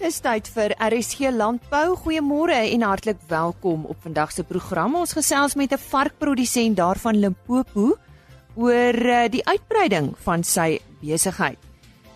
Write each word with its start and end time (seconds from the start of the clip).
Dis 0.00 0.16
tyd 0.24 0.46
vir 0.48 0.72
RSG 0.80 1.28
Landbou. 1.36 1.92
Goeiemôre 2.00 2.56
en 2.56 2.84
hartlik 2.88 3.18
welkom 3.28 3.82
op 3.84 3.98
vandag 4.00 4.30
se 4.32 4.40
program. 4.48 4.94
Ons 4.96 5.12
gesels 5.12 5.54
met 5.54 5.72
'n 5.72 5.78
varkprodusent 5.78 6.76
daarvan 6.76 7.20
Limpopo 7.20 7.98
oor 8.56 8.94
eh, 8.94 9.28
die 9.28 9.44
uitbreiding 9.44 10.14
van 10.24 10.42
sy 10.42 10.80
besigheid. 11.02 11.58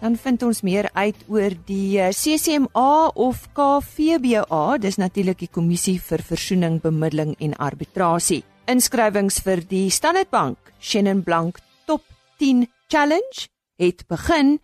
Dan 0.00 0.16
vind 0.16 0.42
ons 0.42 0.62
meer 0.62 0.88
uit 0.94 1.16
oor 1.28 1.50
die 1.66 2.00
eh, 2.00 2.08
CCMA 2.08 3.06
of 3.14 3.48
KVBA, 3.52 4.78
dis 4.78 4.96
natuurlik 4.96 5.38
die 5.38 5.52
Kommissie 5.52 6.00
vir 6.00 6.22
Versoening, 6.22 6.80
Bemiddeling 6.80 7.36
en 7.38 7.54
Arbitrasie. 7.56 8.44
Inskrywings 8.64 9.40
vir 9.40 9.60
die 9.68 9.90
Standard 9.90 10.30
Bank 10.30 10.56
Shannon 10.80 11.22
Blank 11.22 11.58
Top 11.84 12.02
10 12.38 12.66
Challenge 12.88 13.48
het 13.76 14.06
begin 14.08 14.58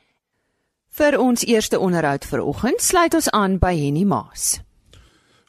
Vir 0.90 1.14
ons 1.22 1.44
eerste 1.46 1.78
onderhoud 1.78 2.24
vir 2.26 2.40
oggend 2.42 2.82
sluit 2.82 3.14
ons 3.14 3.28
aan 3.30 3.60
by 3.62 3.70
Henny 3.78 4.02
Maas. 4.02 4.58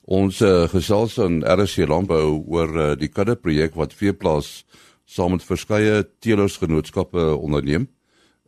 Ons 0.05 0.41
uh, 0.45 0.67
gesels 0.69 1.17
aan 1.21 1.39
RC 1.41 1.87
Landbou 1.89 2.43
oor 2.45 2.69
uh, 2.77 2.85
die 2.93 3.09
kudde 3.09 3.33
projek 3.39 3.73
wat 3.79 3.95
veeplaas 3.97 4.61
saam 5.09 5.33
met 5.33 5.45
verskeie 5.45 6.03
teelersgenootskappe 6.21 7.31
onderneem. 7.33 7.89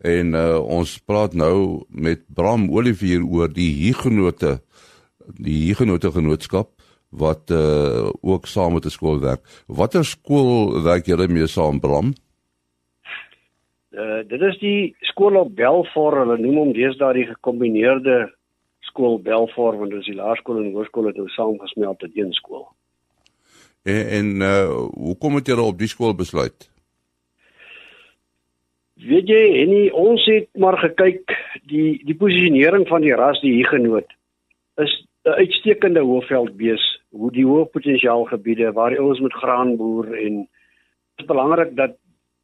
En 0.05 0.37
uh, 0.37 0.59
ons 0.61 0.93
praat 1.01 1.33
nou 1.33 1.81
met 1.89 2.21
Bram 2.29 2.69
Olivier 2.69 3.25
oor 3.25 3.49
die 3.49 3.71
hiergenote 3.73 4.59
die 5.39 5.63
hiergenote 5.63 6.11
genootskap 6.13 6.75
wat 7.09 7.49
uh, 7.53 8.11
ook 8.21 8.45
saam 8.47 8.77
met 8.77 8.85
'n 8.85 8.93
skool 8.93 9.19
werk. 9.19 9.41
Watter 9.67 10.05
skool 10.05 10.83
werk 10.83 11.09
julle 11.09 11.27
mee 11.27 11.47
saam 11.47 11.79
Bram? 11.79 12.13
Uh 13.93 14.21
dit 14.27 14.41
is 14.41 14.57
die 14.59 14.95
skool 15.09 15.35
op 15.37 15.55
Belfort. 15.55 16.17
Hulle 16.17 16.37
noem 16.41 16.57
hom 16.57 16.71
deesdae 16.73 17.13
die 17.13 17.27
gekombineerde 17.29 18.33
skool 18.89 19.19
Belfort 19.21 19.77
want 19.77 19.93
is 19.93 20.09
die 20.09 20.17
laerskool 20.17 20.61
en 20.61 20.71
hoërskool 20.73 21.11
het 21.11 21.19
ons 21.21 21.35
saamgesmelt 21.37 21.99
tot 22.01 22.17
een 22.17 22.33
skool. 22.33 22.67
En 23.83 24.05
en 24.17 24.29
uh 24.41 24.67
hoe 24.97 25.17
kom 25.17 25.37
dit 25.37 25.53
julle 25.53 25.69
op 25.69 25.77
die 25.77 25.91
skool 25.91 26.15
besluit? 26.17 26.69
Weet 29.03 29.27
jy, 29.27 29.43
en 29.61 29.71
ons 29.99 30.25
het 30.31 30.47
maar 30.57 30.77
gekyk 30.79 31.33
die 31.69 31.99
die 32.07 32.15
posisionering 32.15 32.85
van 32.87 33.01
die 33.03 33.15
ras 33.19 33.41
die 33.41 33.55
hiergenoot 33.57 34.09
is 34.81 34.93
'n 35.25 35.37
uitstekende 35.39 36.01
hoofveldbees, 36.01 36.83
hoe 37.09 37.31
die 37.31 37.45
hoë 37.45 37.65
potensiaal 37.71 38.25
gebiede 38.25 38.71
waar 38.71 38.97
ons 38.99 39.19
met 39.19 39.33
graan 39.33 39.75
boer 39.77 40.13
en 40.17 40.35
dit 41.15 41.25
is 41.25 41.25
belangrik 41.25 41.75
dat 41.75 41.95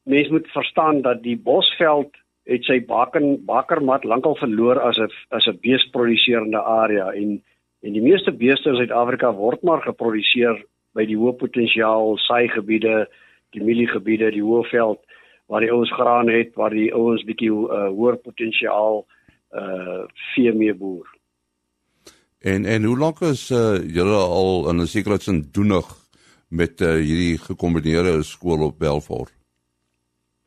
mens 0.09 0.29
moet 0.33 0.47
verstaan 0.51 1.01
dat 1.01 1.23
die 1.23 1.37
Bosveld 1.37 2.15
het 2.49 2.65
sy 2.65 2.79
baken 2.85 3.45
bakermat 3.45 4.03
lankal 4.03 4.35
verloor 4.39 4.79
as 4.81 4.97
'n 4.97 5.11
as 5.29 5.45
'n 5.47 5.59
beesproduserende 5.61 6.61
area 6.61 7.11
en 7.13 7.43
en 7.81 7.93
die 7.93 8.01
meeste 8.01 8.31
beeste 8.31 8.69
in 8.69 8.75
Suid-Afrika 8.75 9.33
word 9.33 9.61
maar 9.63 9.81
geproduseer 9.81 10.65
by 10.93 11.05
die 11.05 11.17
hoë 11.17 11.37
potensiaal 11.39 12.17
saaigebiede, 12.17 13.07
die 13.55 13.63
mieliegebiede, 13.63 14.31
die 14.31 14.43
hoëveld 14.43 14.99
waar 15.47 15.61
die 15.61 15.71
ouens 15.71 15.91
graan 15.91 16.29
het, 16.29 16.51
waar 16.55 16.69
die 16.69 16.93
ouens 16.93 17.23
bietjie 17.23 17.49
uh, 17.49 17.87
hoër 17.87 18.17
potensiaal 18.17 19.05
uh 19.51 20.03
vee 20.33 20.51
mee 20.53 20.73
boer. 20.73 21.07
En 22.39 22.65
en 22.65 22.83
hoe 22.83 22.97
lank 22.97 23.21
is 23.21 23.49
uh, 23.51 23.77
julle 23.95 24.21
al 24.39 24.69
in 24.69 24.81
'n 24.81 24.87
sekere 24.87 25.19
sin 25.19 25.49
doenig 25.51 25.87
met 26.49 26.81
uh, 26.81 26.93
hierdie 26.93 27.37
gekombineerde 27.37 28.23
skool 28.23 28.65
op 28.65 28.79
Belfort? 28.79 29.38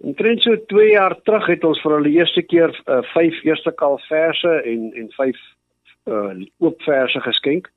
Omtrent 0.03 0.42
so 0.42 0.56
2 0.67 0.89
jaar 0.91 1.14
terug 1.22 1.47
het 1.47 1.64
ons 1.64 1.81
vir 1.83 1.92
hulle 1.95 2.11
eerste 2.11 2.42
keer 2.42 2.72
5 2.86 2.89
uh, 2.91 3.22
eh, 3.22 3.45
eerste 3.47 3.70
kalfverse 3.78 4.55
en 4.67 4.91
en 4.98 5.11
5 5.19 5.42
uh 6.11 6.33
oopverse 6.59 7.20
geskenk. 7.22 7.69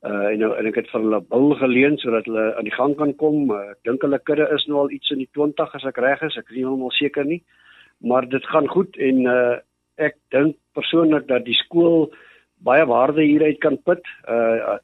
Uh 0.00 0.30
en 0.32 0.38
nou 0.40 0.54
en 0.56 0.68
ek 0.70 0.78
het 0.80 0.88
vir 0.88 1.02
hulle 1.04 1.20
bul 1.28 1.52
geleen 1.60 1.98
sodat 2.00 2.24
hulle 2.30 2.46
aan 2.56 2.64
die 2.64 2.76
gang 2.76 2.96
kan 2.96 3.12
kom. 3.20 3.50
Uh, 3.52 3.74
ek 3.74 3.82
dink 3.84 4.06
hulle 4.06 4.22
kudde 4.24 4.46
is 4.56 4.64
nou 4.68 4.78
al 4.80 4.94
iets 4.96 5.12
in 5.12 5.20
die 5.20 5.28
20 5.36 5.76
as 5.76 5.84
ek 5.84 6.00
reg 6.00 6.22
is. 6.24 6.38
Ek 6.40 6.48
is 6.48 6.56
nie 6.56 6.64
heeltemal 6.64 6.96
seker 6.96 7.28
nie. 7.28 7.42
Maar 8.00 8.28
dit 8.32 8.46
gaan 8.54 8.68
goed 8.68 8.96
en 8.96 9.26
uh 9.28 9.58
ek 10.00 10.16
dink 10.32 10.56
persoonlik 10.72 11.26
dat 11.28 11.44
die 11.44 11.58
skool 11.58 12.08
baie 12.64 12.86
waarde 12.88 13.20
hieruit 13.20 13.60
kan 13.60 13.76
put. 13.84 14.00
Uh 14.24 14.78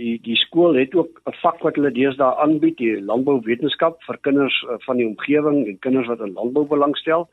die 0.00 0.18
die 0.24 0.36
skool 0.36 0.74
het 0.74 0.94
ook 0.94 1.20
'n 1.26 1.36
vak 1.42 1.62
wat 1.62 1.76
hulle 1.76 1.92
deesdae 1.92 2.36
aanbied, 2.44 2.76
die 2.78 3.00
landbouwetenskap 3.00 4.02
vir 4.02 4.18
kinders 4.20 4.64
uh, 4.68 4.76
van 4.86 4.96
die 4.96 5.06
omgewing 5.06 5.66
en 5.66 5.78
kinders 5.78 6.08
wat 6.08 6.20
in 6.20 6.32
landbou 6.32 6.64
belangstel. 6.66 7.28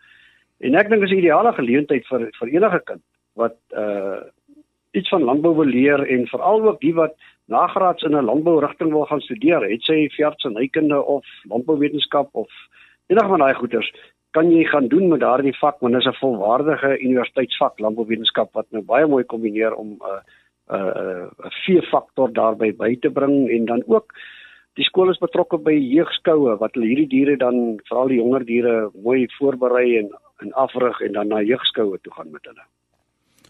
En 0.59 0.75
ek 0.75 0.89
dink 0.89 1.01
dit 1.01 1.09
is 1.09 1.15
'n 1.15 1.21
ideale 1.23 1.53
geleentheid 1.53 2.05
vir 2.07 2.29
vir 2.39 2.47
enige 2.47 2.81
kind 2.85 3.01
wat 3.35 3.57
uh 3.71 4.21
iets 4.91 5.09
van 5.09 5.21
landbou 5.21 5.55
wil 5.55 5.69
leer 5.69 6.01
en 6.01 6.27
veral 6.27 6.61
ook 6.61 6.79
die 6.81 6.93
wat 6.93 7.13
nagraads 7.45 8.03
in 8.03 8.15
'n 8.15 8.25
landbourigting 8.25 8.91
wil 8.91 9.05
gaan 9.05 9.21
studeer, 9.21 9.61
het 9.69 9.83
sy 9.83 10.09
veearts 10.09 10.45
en 10.45 10.57
hykunde 10.57 11.03
of 11.05 11.25
landbouwetenskap 11.43 12.29
of 12.33 12.49
enige 13.07 13.27
van 13.27 13.39
daai 13.39 13.53
goeters 13.53 13.91
kan 14.31 14.51
jy 14.51 14.63
gaan 14.69 14.87
doen 14.87 15.07
met 15.09 15.19
daardie 15.19 15.55
vak 15.57 15.79
want 15.79 15.93
dit 15.93 16.01
is 16.01 16.07
'n 16.07 16.21
volwaardige 16.21 16.99
universiteitsvak 16.99 17.79
landbouwetenskap 17.79 18.53
wat 18.53 18.65
nou 18.69 18.83
baie 18.83 19.07
mooi 19.07 19.23
kombineer 19.23 19.73
om 19.73 19.87
'n 19.87 20.01
uh, 20.01 20.21
'n 20.69 21.53
vier 21.65 21.85
faktor 21.91 22.31
daarby 22.33 22.71
by 22.77 22.95
te 23.01 23.09
bring 23.09 23.49
en 23.49 23.65
dan 23.65 23.83
ook 23.87 24.13
die 24.77 24.85
skool 24.85 25.09
is 25.09 25.19
betrokke 25.19 25.57
by 25.57 25.73
jeugskoue 25.73 26.57
wat 26.59 26.75
hulle 26.77 26.87
hierdie 26.87 27.11
diere 27.13 27.37
dan 27.37 27.79
veral 27.89 28.07
die 28.07 28.19
jonger 28.21 28.45
diere 28.45 28.75
mooi 29.03 29.27
voorberei 29.37 29.97
en 29.97 30.11
en 30.39 30.53
afrig 30.53 31.01
en 31.01 31.13
dan 31.13 31.27
na 31.27 31.41
jeugskoue 31.43 31.97
toe 32.01 32.13
gaan 32.13 32.31
met 32.31 32.45
hulle. 32.47 32.63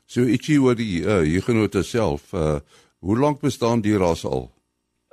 So 0.10 0.26
ietsie 0.26 0.58
oor 0.58 0.74
die 0.74 1.04
uh, 1.06 1.22
jeugenote 1.22 1.84
self, 1.86 2.32
uh, 2.34 2.58
hoe 3.06 3.18
lank 3.20 3.44
bestaan 3.46 3.84
die 3.86 3.98
ras 3.98 4.26
al? 4.26 4.50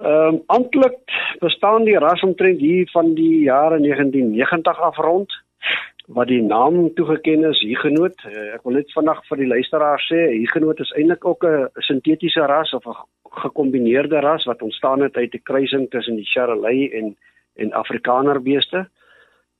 Ehm 0.00 0.37
um, 0.37 0.43
amptelik 0.47 1.12
bestaan 1.41 1.84
die 1.84 1.99
ras 1.99 2.22
omtrent 2.22 2.61
hier 2.61 2.89
van 2.93 3.15
die 3.15 3.45
jare 3.45 3.78
1990 3.81 4.81
af 4.89 4.97
rond 4.97 5.33
wat 6.06 6.28
die 6.28 6.43
naam 6.43 6.94
toegeken 6.94 7.44
is 7.44 7.61
Hugenoot. 7.61 8.22
Uh, 8.27 8.55
ek 8.55 8.62
wil 8.67 8.78
net 8.78 8.93
vandag 8.94 9.22
vir 9.28 9.43
die 9.43 9.50
luisteraars 9.50 10.06
sê 10.11 10.21
Hugenoot 10.39 10.81
is 10.81 10.93
eintlik 10.94 11.25
ook 11.27 11.44
'n 11.44 11.69
sintetiese 11.89 12.47
ras 12.47 12.72
of 12.75 12.87
'n 12.87 12.94
gekombineerde 13.43 14.21
ras 14.21 14.45
wat 14.45 14.62
ontstaan 14.62 15.03
het 15.03 15.16
uit 15.16 15.34
'n 15.34 15.43
kruising 15.43 15.91
tussen 15.91 16.16
die 16.16 16.31
Charolais 16.33 16.93
en 16.93 17.16
en 17.56 17.72
Afrikaner 17.72 18.43
beeste. 18.43 18.89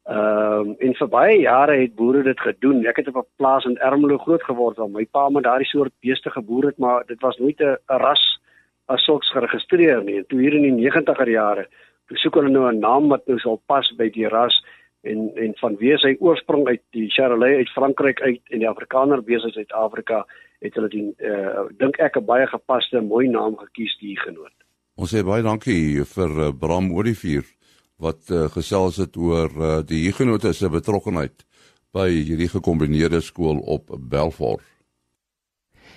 Ehm 0.07 0.69
uh, 0.71 0.75
en 0.79 0.95
vir 0.95 1.09
baie 1.09 1.41
jare 1.41 1.81
het 1.81 1.95
boere 1.95 2.23
dit 2.23 2.41
gedoen. 2.41 2.87
Ek 2.87 2.97
het 2.97 3.09
op 3.09 3.17
'n 3.17 3.31
plaas 3.37 3.65
in 3.65 3.79
Ermelo 3.79 4.19
groot 4.19 4.43
geword 4.43 4.77
waar 4.77 4.91
my 4.91 5.05
pa 5.05 5.29
met 5.29 5.43
daardie 5.43 5.67
soort 5.67 5.93
beeste 6.01 6.31
geboer 6.31 6.65
het, 6.65 6.79
maar 6.79 7.03
dit 7.07 7.21
was 7.21 7.37
nooit 7.39 7.61
'n 7.61 7.79
ras 7.87 8.41
as 8.87 9.05
sulks 9.05 9.31
geregistreer 9.31 10.05
nie. 10.05 10.25
Toe 10.27 10.41
hier 10.41 10.55
in 10.55 10.63
die 10.63 10.91
90er 10.91 11.29
jare, 11.29 11.67
toe 12.07 12.17
soek 12.17 12.35
hulle 12.35 12.51
nou 12.51 12.73
'n 12.73 12.79
naam 12.79 13.09
wat 13.09 13.27
nou 13.27 13.39
sal 13.39 13.61
pas 13.67 13.95
by 13.97 14.09
die 14.11 14.29
ras 14.29 14.65
en 15.11 15.31
en 15.45 15.55
vanweë 15.61 15.99
sy 16.03 16.13
oorsprong 16.25 16.67
uit 16.69 16.83
die 16.97 17.09
Charolais 17.15 17.63
uit 17.63 17.73
Frankryk 17.75 18.21
uit 18.21 18.43
en 18.51 18.63
die 18.63 18.69
Afrikaner 18.69 19.23
besig 19.23 19.55
uit 19.55 19.67
Suid-Afrika 19.67 20.25
het 20.65 20.77
hulle 20.79 20.91
die 20.93 21.07
uh, 21.21 21.67
dink 21.81 21.99
ek 22.01 22.17
'n 22.21 22.27
baie 22.27 22.47
gepaste 22.47 23.01
mooi 23.01 23.29
naam 23.29 23.57
gekies 23.57 23.97
die 24.01 24.17
genoot. 24.21 24.55
Ons 24.97 25.13
sê 25.15 25.23
baie 25.25 25.43
dankie 25.43 26.05
vir 26.05 26.31
uh, 26.47 26.53
Bram 26.53 26.93
Olivier 26.97 27.45
wat 27.99 28.31
uh, 28.31 28.47
gesels 28.53 28.97
het 28.97 29.17
oor 29.17 29.51
uh, 29.57 29.83
die 29.85 30.07
hiergenote 30.07 30.53
se 30.53 30.69
betrokkeheid 30.69 31.45
by 31.93 32.09
hierdie 32.11 32.49
gekombineerde 32.49 33.21
skool 33.21 33.61
op 33.65 33.93
Belfort. 33.99 34.65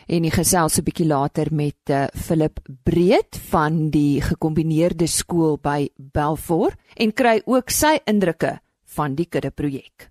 En 0.08 0.24
hy 0.24 0.32
gesels 0.34 0.80
'n 0.80 0.84
bietjie 0.84 1.08
later 1.08 1.48
met 1.52 1.92
uh, 1.92 2.08
Philip 2.16 2.60
Breed 2.84 3.38
van 3.52 3.90
die 3.90 4.22
gekombineerde 4.22 5.08
skool 5.08 5.58
by 5.62 5.90
Belfort 5.98 6.76
en 6.96 7.14
kry 7.14 7.42
ook 7.46 7.70
sy 7.70 8.00
indrukke 8.06 8.60
van 8.96 9.16
die 9.16 9.28
kudde 9.30 9.52
projek. 9.52 10.10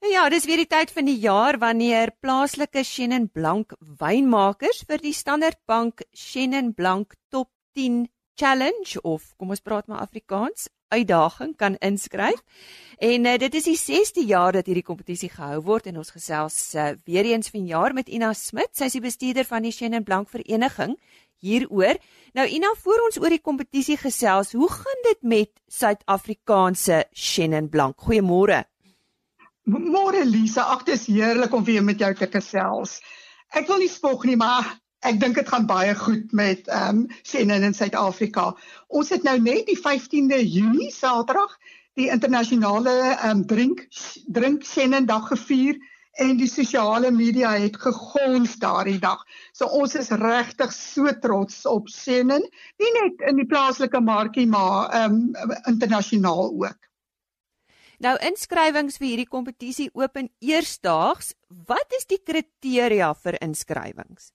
Nou 0.00 0.12
ja, 0.12 0.28
dis 0.32 0.46
weer 0.48 0.62
die 0.62 0.70
tyd 0.70 0.92
van 0.96 1.04
die 1.04 1.18
jaar 1.20 1.58
wanneer 1.60 2.14
plaaslike 2.24 2.84
Shannon 2.88 3.28
Blank 3.28 3.74
wynmakers 4.00 4.84
vir 4.88 5.02
die 5.02 5.12
Standard 5.12 5.60
Bank 5.68 6.00
Shannon 6.16 6.72
Blank 6.72 7.18
Top 7.28 7.50
10 7.76 8.06
Challenge 8.40 9.02
of 9.04 9.34
kom 9.36 9.52
ons 9.52 9.60
praat 9.60 9.90
maar 9.90 10.00
Afrikaans 10.00 10.70
uitdaging 10.90 11.52
kan 11.56 11.76
inskryf. 11.84 12.40
En 12.98 13.26
uh, 13.28 13.36
dit 13.38 13.54
is 13.54 13.68
die 13.68 13.76
6de 13.78 14.24
jaar 14.26 14.56
dat 14.56 14.66
hierdie 14.66 14.86
kompetisie 14.86 15.30
gehou 15.30 15.60
word 15.68 15.86
en 15.90 16.00
ons 16.00 16.12
gesels 16.16 16.56
uh, 16.74 16.90
weer 17.04 17.28
eens 17.30 17.52
vanjaar 17.52 17.94
met 17.96 18.08
Ina 18.08 18.32
Smit. 18.34 18.72
Sy 18.76 18.88
is 18.90 18.96
die 18.96 19.04
bestuurder 19.04 19.48
van 19.48 19.68
die 19.68 19.72
Shannon 19.72 20.04
Blank 20.04 20.32
Vereniging 20.32 20.96
hieroor. 21.40 21.98
Nou 22.36 22.46
Ina, 22.46 22.72
voor 22.82 23.04
ons 23.06 23.18
oor 23.20 23.32
die 23.32 23.42
kompetisie 23.42 23.96
gesels, 23.98 24.52
hoe 24.52 24.70
gaan 24.70 25.06
dit 25.08 25.22
met 25.22 25.50
Suid-Afrikaanse 25.66 27.04
Shannon 27.12 27.68
Blank? 27.68 27.98
Goeiemôre. 28.06 28.62
Môre 29.70 30.24
Lisa, 30.24 30.68
ag 30.72 30.84
dit 30.86 30.94
is 30.96 31.08
heerlik 31.10 31.52
om 31.54 31.64
weer 31.64 31.84
met 31.84 31.98
jou 32.00 32.12
te 32.14 32.28
gesels. 32.30 33.00
Ek 33.54 33.68
wil 33.68 33.82
nie 33.82 33.90
spog 33.90 34.24
nie, 34.28 34.38
maar 34.38 34.66
ek 35.06 35.20
dink 35.20 35.36
dit 35.38 35.48
gaan 35.48 35.66
baie 35.68 35.94
goed 35.96 36.32
met 36.36 36.68
ehm 36.68 37.02
um, 37.02 37.04
Shannon 37.24 37.66
in 37.66 37.76
Suid-Afrika. 37.76 38.50
Ons 38.88 39.12
het 39.14 39.24
nou 39.26 39.38
net 39.40 39.66
die 39.68 39.78
15de 39.78 40.40
Junie 40.44 40.90
Saterdag 40.94 41.56
die 41.98 42.10
internasionale 42.12 42.94
ehm 43.16 43.40
um, 43.40 43.46
drink 43.46 43.86
drink 44.26 44.64
Shannon 44.64 45.06
dag 45.06 45.28
gevier 45.32 45.78
en 46.18 46.36
die 46.36 46.48
sosiale 46.48 47.10
media 47.10 47.52
het 47.58 47.76
gegons 47.80 48.56
daardie 48.62 48.98
dag. 48.98 49.22
So 49.52 49.66
ons 49.66 49.94
is 49.94 50.10
regtig 50.10 50.72
so 50.74 51.12
trots 51.22 51.64
op 51.66 51.88
Shannon, 51.88 52.44
nie 52.82 52.92
net 52.98 53.26
in 53.30 53.40
die 53.42 53.48
plaaslike 53.48 54.00
markie 54.00 54.46
maar 54.46 54.90
ehm 54.90 55.20
um, 55.34 55.54
internasionaal 55.70 56.50
ook. 56.50 56.90
Nou 58.00 58.16
inskrywings 58.24 58.96
vir 58.96 59.10
hierdie 59.10 59.28
kompetisie 59.28 59.90
open 59.92 60.30
eersdaags. 60.40 61.34
Wat 61.68 61.96
is 61.98 62.06
die 62.08 62.22
kriteria 62.24 63.12
vir 63.14 63.36
inskrywings? 63.44 64.30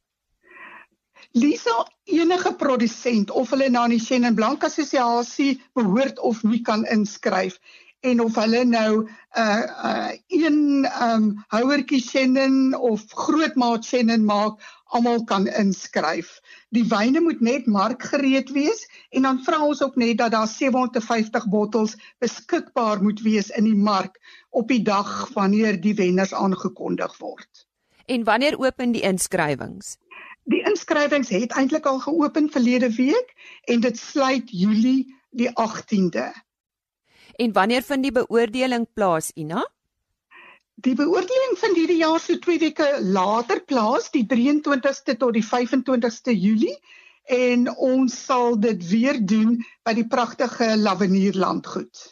Lisa 1.36 1.74
enige 2.06 2.52
produsent 2.56 3.32
of 3.32 3.50
hulle 3.52 3.70
na 3.74 3.88
die 3.90 4.00
Shannon 4.00 4.36
Blank 4.38 4.64
Assosiasie 4.64 5.58
behoort 5.74 6.20
of 6.20 6.44
nie 6.46 6.62
kan 6.64 6.86
inskryf 6.94 7.58
en 8.06 8.22
of 8.22 8.36
hulle 8.38 8.64
nou 8.70 8.92
'n 9.02 9.10
uh, 9.42 9.64
uh, 9.90 10.12
een 10.28 10.88
um 11.02 11.44
houertjie 11.48 12.02
Shannon 12.02 12.74
of 12.74 13.04
grootmaat 13.08 13.86
Shannon 13.86 14.26
maak, 14.26 14.62
almal 14.96 15.24
kan 15.24 15.48
inskryf. 15.48 16.40
Die 16.70 16.86
wyne 16.88 17.22
moet 17.22 17.42
net 17.42 17.66
markgereed 17.66 18.52
wees 18.56 18.86
en 19.10 19.22
dan 19.28 19.42
vra 19.44 19.60
ons 19.66 19.82
ook 19.84 19.96
net 19.96 20.18
dat 20.18 20.32
daar 20.32 20.48
750 20.48 21.50
bottels 21.50 21.98
beskikbaar 22.20 23.04
moet 23.04 23.22
wees 23.22 23.50
in 23.50 23.64
die 23.64 23.76
mark 23.76 24.20
op 24.50 24.68
die 24.68 24.82
dag 24.82 25.30
wanneer 25.34 25.82
die 25.82 25.96
wenners 25.96 26.34
aangekondig 26.34 27.18
word. 27.18 27.66
En 28.06 28.24
wanneer 28.24 28.60
open 28.60 28.92
die 28.92 29.02
inskrywings? 29.02 29.98
Die 30.46 30.62
inskrywings 30.62 31.30
het 31.34 31.52
eintlik 31.58 31.86
al 31.86 32.00
geopen 32.00 32.52
verlede 32.52 32.94
week 32.96 33.34
en 33.66 33.80
dit 33.82 33.98
sluit 33.98 34.52
Julie 34.52 35.16
die 35.32 35.50
18de. 35.50 36.30
En 37.36 37.52
wanneer 37.52 37.84
vind 37.84 38.04
die 38.04 38.12
beoordeling 38.12 38.88
plaas, 38.94 39.32
Ina? 39.36 39.64
Die 40.76 40.96
beoordeling 40.96 41.56
vind 41.60 41.78
hierdie 41.80 42.02
jaar 42.02 42.20
so 42.20 42.38
2 42.40 42.60
weke 42.60 42.88
later 43.02 43.62
plaas, 43.64 44.12
die 44.12 44.26
23ste 44.28 45.18
tot 45.20 45.36
die 45.36 45.44
25ste 45.44 46.36
Julie 46.36 46.76
en 47.32 47.70
ons 47.76 48.16
sal 48.28 48.60
dit 48.62 48.84
weer 48.90 49.18
doen 49.26 49.58
by 49.84 49.96
die 49.98 50.08
pragtige 50.08 50.76
Lavenierlandgoed. 50.78 52.04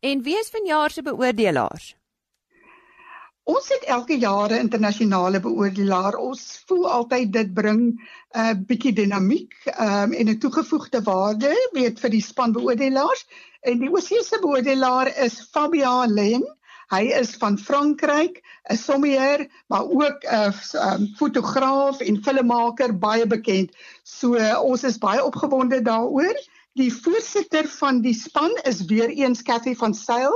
En 0.00 0.22
wie 0.22 0.38
is 0.38 0.50
vanjaar 0.54 0.94
se 0.94 1.02
beoordelaars? 1.02 1.92
Ons 3.48 3.68
het 3.72 3.84
elke 3.88 4.18
jaar 4.20 4.52
'n 4.52 4.60
internasionale 4.60 5.40
beoordelaar. 5.40 6.16
Ons 6.20 6.62
voel 6.68 6.88
altyd 6.90 7.32
dit 7.32 7.54
bring 7.54 7.80
'n 7.80 8.00
uh, 8.40 8.54
bietjie 8.66 8.92
dinamiek 8.92 9.54
um, 9.80 10.12
en 10.12 10.28
'n 10.28 10.38
toegevoegde 10.38 11.02
waarde 11.02 11.52
weet 11.72 12.00
vir 12.00 12.10
die 12.10 12.22
spanbeoordelaars. 12.22 13.24
En 13.66 13.80
die 13.80 13.90
oorsese 13.90 14.38
beoordelaar 14.42 15.10
is 15.24 15.40
Fabien 15.52 16.12
Len. 16.14 16.44
Hy 16.88 17.02
is 17.12 17.34
van 17.36 17.58
Frankryk, 17.60 18.38
'n 18.72 18.76
sommelier, 18.76 19.48
maar 19.68 19.84
ook 19.84 20.24
'n 20.24 20.52
um, 20.74 21.08
fotograaf 21.16 22.00
en 22.00 22.22
filmmaker, 22.22 22.98
baie 22.98 23.26
bekend. 23.26 23.74
So 24.04 24.36
uh, 24.36 24.62
ons 24.62 24.84
is 24.84 24.98
baie 24.98 25.24
opgewonde 25.24 25.82
daaroor. 25.82 26.36
Die 26.72 26.92
voorsitter 26.94 27.68
van 27.68 28.00
die 28.00 28.14
span 28.14 28.54
is 28.62 28.84
weer 28.84 29.08
eens 29.08 29.42
Cathy 29.42 29.74
van 29.74 29.94
Sail 29.94 30.32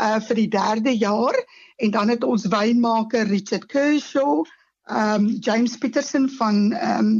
uh 0.00 0.18
vir 0.20 0.34
die 0.34 0.48
derde 0.48 0.96
jaar 0.96 1.36
en 1.76 1.90
dan 1.90 2.08
het 2.08 2.24
ons 2.24 2.48
wynmaker 2.48 3.26
Richard 3.28 3.66
Kershaw, 3.66 4.44
um 4.88 5.26
James 5.40 5.76
Peterson 5.76 6.28
van 6.28 6.72
um 6.72 7.10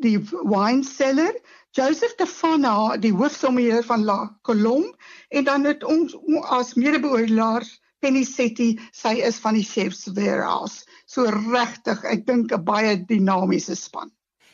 die 0.00 0.18
wine 0.42 0.82
cellar, 0.82 1.34
Joseph 1.74 2.14
de 2.14 2.26
Fana, 2.26 2.96
die 3.02 3.10
hoofsommelier 3.10 3.82
van 3.82 4.04
La 4.06 4.28
Colombe 4.46 4.94
en 5.34 5.44
dan 5.44 5.64
het 5.66 5.82
ons 5.82 6.12
as 6.54 6.76
medebeoordelaars 6.78 7.72
Penny 7.98 8.22
Setti, 8.28 8.76
sy 8.94 9.16
is 9.26 9.40
van 9.42 9.58
die 9.58 9.64
Chefs 9.66 10.06
Warehouse. 10.14 10.84
So 11.10 11.26
regtig, 11.26 12.04
ek 12.06 12.22
dink 12.30 12.54
'n 12.54 12.62
baie 12.62 12.94
dinamiese 13.08 13.74
span. 13.74 14.12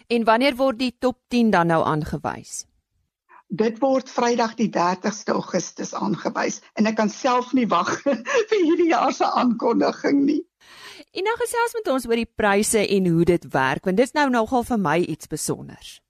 En 0.09 0.25
wanneer 0.25 0.57
word 0.57 0.79
die 0.79 0.97
top 0.99 1.21
10 1.29 1.51
dan 1.51 1.67
nou 1.67 1.85
aangewys? 1.85 2.65
Dit 3.49 3.83
word 3.85 4.09
Vrydag 4.09 4.57
die 4.57 4.71
30ste 4.73 5.37
Augustus 5.37 5.93
aangewys 5.93 6.63
en 6.75 6.87
ek 6.87 6.97
kan 6.97 7.13
self 7.13 7.53
nie 7.53 7.69
wag 7.69 8.01
vir 8.51 8.61
hierdie 8.65 8.93
jaar 8.97 9.13
se 9.13 9.29
aankondiging 9.29 10.25
nie. 10.25 10.45
En 11.13 11.25
nou 11.29 11.37
gesels 11.37 11.75
met 11.75 11.89
ons 11.89 12.07
oor 12.07 12.17
die 12.17 12.33
pryse 12.37 12.89
en 12.89 13.07
hoe 13.07 13.25
dit 13.25 13.53
werk 13.53 13.85
want 13.85 13.97
dit 13.97 14.07
is 14.07 14.17
nou 14.17 14.31
nogal 14.31 14.65
vir 14.65 14.79
my 14.79 15.03
iets 15.05 15.29
spesiaals. 15.29 16.01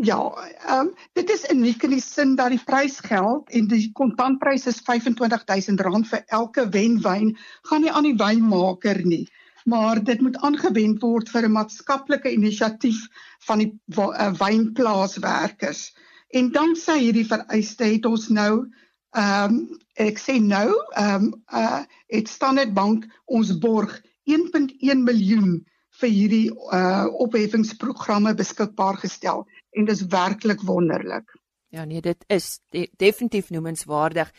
Ja, 0.00 0.20
ehm 0.66 0.86
um, 0.86 0.94
dit 1.12 1.30
is 1.30 1.44
uniek 1.52 1.82
in 1.82 1.90
die 1.90 2.00
sin 2.00 2.36
dat 2.36 2.54
die 2.54 2.62
prysgeld 2.64 3.50
en 3.50 3.66
die 3.68 3.90
kontantprys 3.92 4.66
is 4.66 4.80
R25000 4.80 6.08
vir 6.08 6.22
elke 6.26 6.68
wenwyn 6.72 7.34
gaan 7.68 7.84
nie 7.84 7.92
aan 7.92 8.08
die 8.08 8.16
wynmaker 8.16 9.04
nie 9.04 9.26
maar 9.64 10.04
dit 10.04 10.20
moet 10.20 10.36
aangewend 10.36 11.02
word 11.02 11.28
vir 11.28 11.46
'n 11.48 11.52
maatskaplike 11.52 12.32
inisiatief 12.32 13.00
van 13.46 13.58
die 13.58 13.70
uh, 13.96 14.32
wynplaaswerkers. 14.40 15.92
En 16.30 16.50
dan 16.52 16.76
sê 16.76 16.96
hierdie 16.98 17.26
vereiste 17.26 17.84
het 17.84 18.06
ons 18.06 18.28
nou 18.28 18.66
ehm 19.10 19.54
um, 19.54 19.78
ek 19.94 20.18
sê 20.18 20.38
nou 20.40 20.68
ehm 20.96 21.24
um, 21.24 21.34
uh 21.52 21.82
het 22.08 22.28
Standard 22.28 22.72
Bank 22.74 23.06
ons 23.26 23.58
borg 23.58 24.00
1.1 24.24 25.04
miljoen 25.04 25.60
vir 26.00 26.08
hierdie 26.08 26.50
uh 26.72 27.06
opheffingsprogramme 27.26 28.34
beskikbaar 28.34 28.96
gestel 28.96 29.46
en 29.76 29.84
dis 29.84 30.06
werklik 30.06 30.62
wonderlik. 30.66 31.30
Ja 31.70 31.84
nee, 31.86 32.00
dit 32.02 32.24
is 32.26 32.58
de 32.74 32.88
definitief 32.98 33.50
noemenswaardig. 33.54 34.32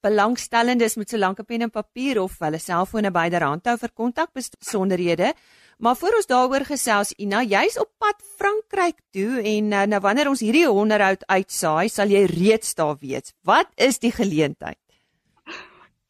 Belangstellendes 0.00 0.96
moet 0.96 1.10
so 1.10 1.18
lank 1.20 1.38
op 1.38 1.46
pen 1.46 1.66
en 1.66 1.70
papier 1.70 2.20
of 2.22 2.38
hulle 2.40 2.58
selfone 2.58 3.10
byderhand 3.12 3.68
hou 3.68 3.76
vir 3.76 3.92
kontakbesonderhede. 3.92 5.34
Maar 5.78 5.96
voor 5.96 6.16
ons 6.16 6.26
daaroor 6.26 6.64
gesels, 6.64 7.12
Ina, 7.20 7.42
jy's 7.44 7.76
op 7.78 7.90
pad 8.00 8.24
Frankryk 8.38 8.96
toe 9.12 9.42
en 9.42 9.68
uh, 9.72 9.84
nou 9.92 10.00
wanneer 10.00 10.30
ons 10.32 10.40
hierdie 10.40 10.64
onderhoud 10.70 11.26
uitsaai, 11.28 11.88
sal 11.92 12.08
jy 12.10 12.24
reeds 12.32 12.74
daar 12.74 12.96
weet. 12.98 13.34
Wat 13.44 13.68
is 13.76 14.00
die 14.00 14.12
geleentheid? 14.12 14.80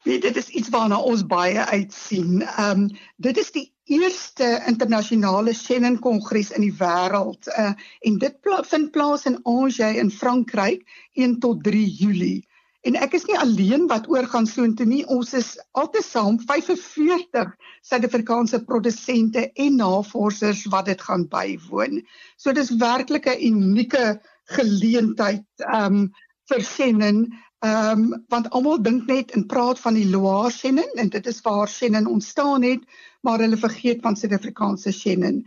Weet, 0.07 0.21
dit 0.21 0.37
is 0.39 0.47
iets 0.49 0.71
waarna 0.71 1.01
ons 1.03 1.25
baie 1.27 1.59
uitsien. 1.59 2.39
Ehm 2.47 2.87
um, 2.87 2.87
dit 3.19 3.37
is 3.37 3.51
die 3.51 3.67
eerste 3.89 4.49
internasionale 4.69 5.53
Shannon 5.53 5.97
Kongres 5.99 6.51
in 6.53 6.61
die 6.61 6.75
wêreld 6.77 7.49
uh, 7.57 7.73
en 8.05 8.19
dit 8.21 8.35
pla 8.45 8.61
vind 8.63 8.91
plaas 8.93 9.25
in 9.25 9.39
Angers 9.49 9.79
in 9.79 10.11
Frankryk 10.13 10.85
1 11.17 11.39
tot 11.41 11.63
3 11.65 11.87
Julie. 11.99 12.45
En 12.87 12.95
ek 12.95 13.17
is 13.17 13.25
nie 13.27 13.35
alleen 13.35 13.89
wat 13.91 14.07
oorgaan 14.07 14.47
soontoe 14.47 14.85
nie. 14.87 15.01
Ons 15.11 15.33
is 15.35 15.49
altesaam 15.75 16.37
45 16.47 17.51
Suid-Afrikaanse 17.89 18.61
produsente 18.63 19.49
en 19.51 19.75
navorsers 19.81 20.63
wat 20.71 20.87
dit 20.87 21.01
gaan 21.03 21.25
bywoon. 21.27 21.99
So 22.37 22.55
dis 22.55 22.71
werklik 22.79 23.27
'n 23.27 23.41
unieke 23.51 24.21
geleentheid 24.55 25.45
um 25.67 26.07
vir 26.49 26.63
Shannon 26.63 27.27
um 27.65 28.23
want 28.31 28.49
almal 28.55 28.79
dink 28.81 29.07
net 29.11 29.31
en 29.35 29.45
praat 29.45 29.79
van 29.79 29.93
die 29.99 30.07
Loire 30.07 30.51
Shannon 30.51 30.91
en 30.95 31.09
dit 31.09 31.27
is 31.27 31.41
waar 31.41 31.67
Shannon 31.67 32.07
ontstaan 32.07 32.63
het, 32.63 32.79
maar 33.21 33.43
hulle 33.43 33.57
vergeet 33.59 34.01
van 34.01 34.15
Suid-Afrikaanse 34.15 34.93
Shannon. 34.95 35.43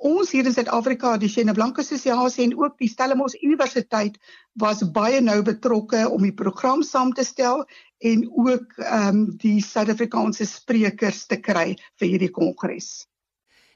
Ons 0.00 0.30
hier 0.32 0.46
in 0.48 0.54
Suid-Afrika, 0.56 1.18
die 1.20 1.28
Shene 1.28 1.52
Blanke 1.52 1.82
Assosiasie 1.84 2.46
en 2.46 2.54
ook 2.56 2.78
die 2.80 2.88
Stellenbosch 2.88 3.36
Universiteit 3.44 4.16
was 4.56 4.80
baie 4.96 5.20
nou 5.20 5.42
betrokke 5.44 6.06
om 6.08 6.24
die 6.24 6.32
program 6.32 6.80
saam 6.82 7.12
te 7.12 7.24
stel 7.28 7.66
en 8.00 8.24
ook 8.30 8.78
ehm 8.80 9.08
um, 9.08 9.20
die 9.42 9.58
Suid-Afrikaanse 9.60 10.48
sprekers 10.48 11.26
te 11.28 11.36
kry 11.36 11.74
vir 12.00 12.14
hierdie 12.14 12.32
kongres. 12.32 13.04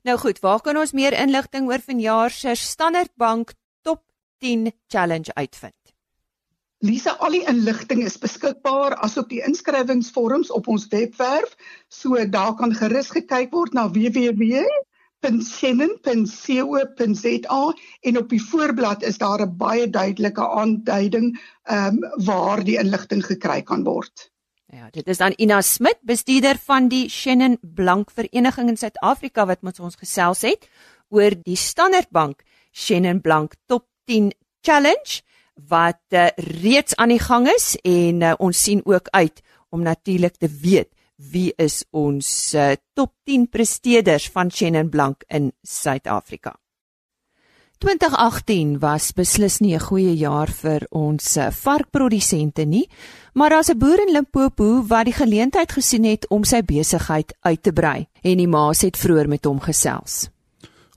Nou 0.04 0.16
goed, 0.20 0.40
waar 0.40 0.64
kan 0.64 0.80
ons 0.80 0.96
meer 0.96 1.12
inligting 1.12 1.68
oor 1.68 1.84
vanjaar 1.84 2.32
se 2.32 2.56
Standard 2.56 3.12
Bank 3.20 3.52
Top 3.84 4.02
10 4.40 4.72
Challenge 4.88 5.32
uitvind? 5.34 5.83
Lisa, 6.84 7.14
al 7.24 7.38
die 7.38 7.46
inligting 7.48 8.02
is 8.04 8.18
beskikbaar 8.20 8.98
asook 9.06 9.30
die 9.30 9.40
inskrywingsvorms 9.46 10.50
op 10.52 10.66
ons 10.68 10.84
webwerf, 10.92 11.54
so 11.88 12.18
daar 12.28 12.52
kan 12.58 12.76
gerus 12.76 13.08
gekyk 13.14 13.54
word 13.56 13.72
na 13.72 13.88
www 13.88 14.66
www.shannon.co.za 15.24 17.74
en 18.00 18.18
op 18.18 18.28
die 18.28 18.42
voorblad 18.42 19.02
is 19.02 19.18
daar 19.18 19.46
'n 19.46 19.56
baie 19.56 19.90
duidelike 19.90 20.48
aanduiding 20.48 21.40
ehm 21.62 21.86
um, 21.86 21.98
waar 22.24 22.64
die 22.64 22.78
inligting 22.78 23.26
gekry 23.26 23.62
kan 23.62 23.84
word. 23.84 24.32
Ja, 24.66 24.90
dit 24.90 25.06
is 25.06 25.16
dan 25.16 25.32
Ina 25.36 25.60
Smit, 25.60 25.98
bestuurder 26.00 26.56
van 26.56 26.88
die 26.88 27.08
Shannon 27.08 27.58
Blank 27.62 28.10
Vereniging 28.10 28.68
in 28.68 28.76
Suid-Afrika 28.76 29.46
wat 29.46 29.62
met 29.62 29.80
ons 29.80 29.94
gesels 29.94 30.40
het 30.40 30.68
oor 31.08 31.30
die 31.42 31.56
Standard 31.56 32.10
Bank 32.10 32.42
Shannon 32.72 33.20
Blank 33.20 33.54
Top 33.66 33.86
10 34.04 34.32
Challenge 34.60 35.22
wat 35.68 36.00
uh, 36.10 36.26
reeds 36.36 36.96
aan 36.96 37.08
die 37.08 37.22
gang 37.22 37.48
is 37.48 37.76
en 37.82 38.20
uh, 38.22 38.34
ons 38.38 38.62
sien 38.62 38.80
ook 38.84 39.08
uit 39.10 39.42
om 39.70 39.82
natuurlik 39.82 40.36
te 40.36 40.48
weet 40.48 40.90
wie 41.16 41.52
is 41.56 41.84
ons 41.90 42.54
uh, 42.54 42.74
top 42.94 43.12
10 43.24 43.48
presteerders 43.48 44.28
van 44.30 44.50
Shannon 44.50 44.88
Blank 44.88 45.24
in 45.28 45.52
Suid-Afrika. 45.62 46.56
2018 47.78 48.78
was 48.78 49.12
beslis 49.12 49.58
nie 49.60 49.74
'n 49.74 49.80
goeie 49.80 50.14
jaar 50.16 50.48
vir 50.48 50.86
ons 50.90 51.38
varkprodusente 51.50 52.64
nie, 52.64 52.88
maar 53.34 53.50
daar's 53.50 53.68
'n 53.68 53.78
boer 53.78 54.00
in 54.06 54.12
Limpopo 54.12 54.84
wat 54.86 55.04
die 55.04 55.14
geleentheid 55.14 55.72
gesien 55.72 56.04
het 56.04 56.28
om 56.28 56.44
sy 56.44 56.62
besigheid 56.62 57.34
uit 57.40 57.62
te 57.62 57.72
brei 57.72 58.06
en 58.22 58.36
die 58.36 58.48
maas 58.48 58.80
het 58.80 58.96
vroeër 58.96 59.28
met 59.28 59.44
hom 59.44 59.60
gesels. 59.60 60.28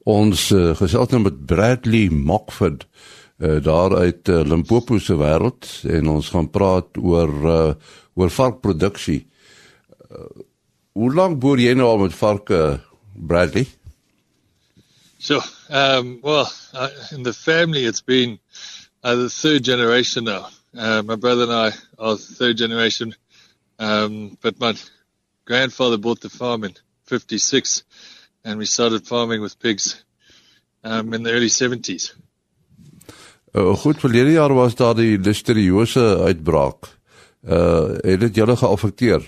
Ons 0.04 0.52
uh, 0.52 0.76
gesels 0.76 1.10
nou 1.10 1.22
met 1.22 1.46
Bradley 1.46 2.10
Mockford 2.10 2.88
uh, 3.38 3.64
daar 3.64 3.96
uit 3.96 4.30
uh, 4.30 4.42
Limpopo 4.44 5.00
se 5.00 5.16
wêreld 5.18 5.68
en 5.84 6.10
ons 6.10 6.30
gaan 6.30 6.50
praat 6.50 6.98
oor 6.98 7.34
uh, 7.46 7.74
oor 8.18 8.30
varkproduksie. 8.34 9.28
Uh, 10.12 10.46
hoe 10.98 11.14
lank 11.14 11.40
boer 11.40 11.62
jy 11.62 11.76
nou 11.78 11.88
al 11.92 12.06
met 12.08 12.16
varke, 12.18 12.80
Bradley? 13.14 13.68
Sure. 15.20 15.44
Um, 15.70 16.20
well, 16.22 16.52
uh, 16.74 16.90
in 17.12 17.24
the 17.24 17.34
family, 17.34 17.86
it's 17.86 18.02
been 18.02 18.40
uh, 19.04 19.16
the 19.16 19.30
third 19.30 19.64
generation 19.64 20.24
now. 20.24 20.48
Uh, 20.76 21.02
my 21.02 21.16
brother 21.16 21.44
and 21.44 21.52
I 21.52 21.72
are 21.98 22.18
third 22.18 22.58
generation, 22.58 23.16
um, 23.80 24.38
but 24.42 24.60
my 24.60 24.76
grandfather 25.46 25.98
bought 25.98 26.22
the 26.22 26.30
farm 26.30 26.64
in 26.64 26.74
'56, 27.06 27.84
and 28.44 28.60
we 28.60 28.66
started 28.66 29.08
farming 29.08 29.42
with 29.42 29.60
pigs 29.60 30.04
um, 30.84 31.14
in 31.14 31.24
the 31.24 31.32
early 31.32 31.48
'70s. 31.48 32.14
Uh, 33.54 33.76
goed, 33.76 34.00
verlede 34.00 34.32
jaar 34.32 34.54
was 34.54 34.76
daar 34.76 34.96
die 34.96 35.18
listeriose 35.20 36.18
uitbraak. 36.28 36.98
Uh, 37.48 37.96
het 38.04 38.20
dit 38.20 38.36
julle 38.36 38.56
geaffekteer? 38.58 39.24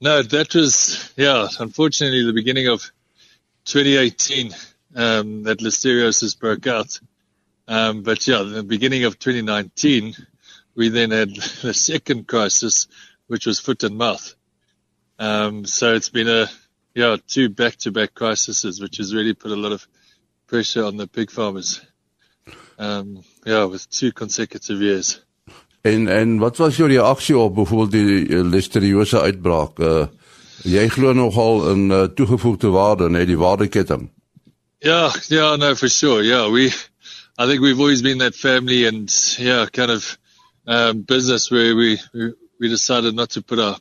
No, 0.00 0.22
that 0.22 0.54
was 0.54 1.12
yeah. 1.16 1.48
Unfortunately, 1.58 2.24
the 2.24 2.32
beginning 2.32 2.68
of 2.68 2.92
2018 3.64 4.54
um, 4.94 5.42
that 5.42 5.58
listeriosis 5.58 6.38
broke 6.38 6.66
out. 6.66 7.00
Um, 7.68 8.02
but 8.02 8.26
yeah, 8.26 8.42
the 8.42 8.62
beginning 8.62 9.04
of 9.04 9.18
2019, 9.18 10.14
we 10.74 10.88
then 10.88 11.10
had 11.10 11.28
the 11.62 11.74
second 11.74 12.26
crisis, 12.26 12.86
which 13.26 13.46
was 13.46 13.60
foot 13.60 13.82
and 13.82 13.96
mouth. 13.96 14.34
Um, 15.18 15.66
so 15.66 15.94
it's 15.94 16.08
been 16.08 16.28
a 16.28 16.48
yeah 16.94 17.16
two 17.26 17.48
back-to-back 17.50 18.14
crises, 18.14 18.80
which 18.80 18.96
has 18.96 19.14
really 19.14 19.34
put 19.34 19.50
a 19.50 19.56
lot 19.56 19.72
of 19.72 19.86
pressure 20.46 20.84
on 20.84 20.96
the 20.96 21.06
pig 21.06 21.30
farmers. 21.30 21.80
Um, 22.80 23.22
yeah, 23.44 23.68
with 23.68 23.88
two 23.90 24.12
consecutive 24.12 24.80
years. 24.80 25.20
En 25.82 26.08
en 26.08 26.38
wat 26.38 26.56
was 26.56 26.76
jou 26.76 26.88
reaksie 26.88 27.36
op 27.38 27.54
byvoorbeeld 27.54 27.92
die 27.92 28.44
listeriose 28.44 29.20
uitbraak? 29.20 29.78
Uh 29.78 30.06
jy 30.64 30.88
glo 30.88 31.12
nogal 31.12 31.70
in 31.70 31.90
uh, 31.90 32.02
toegevoegde 32.14 32.68
waarde, 32.68 33.08
net 33.10 33.26
die 33.26 33.38
waardeketting. 33.38 34.10
Yeah, 34.78 35.12
yeah, 35.28 35.56
no, 35.56 35.74
for 35.74 35.88
sure. 35.88 36.22
Yeah, 36.22 36.50
we, 36.50 36.72
I 37.38 37.46
think 37.46 37.60
we've 37.60 37.80
always 37.80 38.02
been 38.02 38.18
that 38.18 38.34
family 38.34 38.86
and 38.86 39.10
yeah, 39.38 39.66
kind 39.66 39.90
of 39.90 40.18
um, 40.66 41.02
business 41.02 41.50
where 41.50 41.74
we, 41.74 41.98
we 42.12 42.32
we 42.58 42.68
decided 42.68 43.14
not 43.14 43.30
to 43.30 43.42
put 43.42 43.58
our 43.58 43.76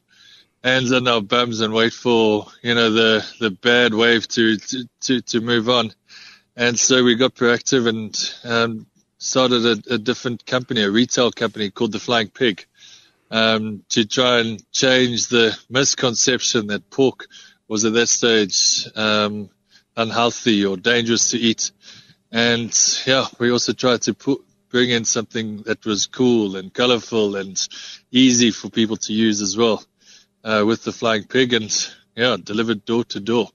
hands 0.63 0.91
on 0.91 1.08
our 1.08 1.22
bums 1.22 1.62
and 1.62 1.74
wait 1.74 1.94
for 1.94 2.48
you 2.62 2.75
know 2.75 2.91
the 2.91 3.25
the 3.39 3.51
bad 3.51 3.94
wave 3.94 4.27
to 4.29 4.58
to 4.58 4.84
to, 5.01 5.22
to 5.22 5.41
move 5.41 5.70
on. 5.70 5.94
And 6.59 6.77
so 6.77 7.05
we 7.05 7.15
got 7.15 7.35
proactive 7.35 7.87
and 7.87 8.33
um, 8.43 8.85
started 9.17 9.65
a, 9.65 9.93
a 9.93 9.97
different 9.97 10.45
company, 10.45 10.81
a 10.81 10.91
retail 10.91 11.31
company 11.31 11.71
called 11.71 11.93
the 11.93 12.01
Flying 12.01 12.27
Pig 12.27 12.65
um, 13.31 13.85
to 13.87 14.05
try 14.05 14.39
and 14.39 14.61
change 14.73 15.29
the 15.29 15.57
misconception 15.69 16.67
that 16.67 16.89
pork 16.89 17.27
was 17.69 17.85
at 17.85 17.93
that 17.93 18.07
stage 18.07 18.85
um, 18.97 19.49
unhealthy 19.95 20.65
or 20.65 20.75
dangerous 20.75 21.31
to 21.31 21.37
eat. 21.37 21.71
And 22.29 22.77
yeah, 23.07 23.27
we 23.39 23.51
also 23.51 23.71
tried 23.71 24.01
to 24.01 24.13
put, 24.13 24.41
bring 24.67 24.89
in 24.89 25.05
something 25.05 25.61
that 25.61 25.85
was 25.85 26.07
cool 26.07 26.57
and 26.57 26.73
colorful 26.73 27.37
and 27.37 27.57
easy 28.11 28.51
for 28.51 28.69
people 28.69 28.97
to 28.97 29.13
use 29.13 29.41
as 29.41 29.55
well 29.55 29.81
uh, 30.43 30.65
with 30.67 30.83
the 30.83 30.91
flying 30.91 31.23
pig 31.23 31.53
and 31.53 31.89
yeah, 32.17 32.35
delivered 32.43 32.83
door 32.83 33.05
to 33.05 33.21
door 33.21 33.49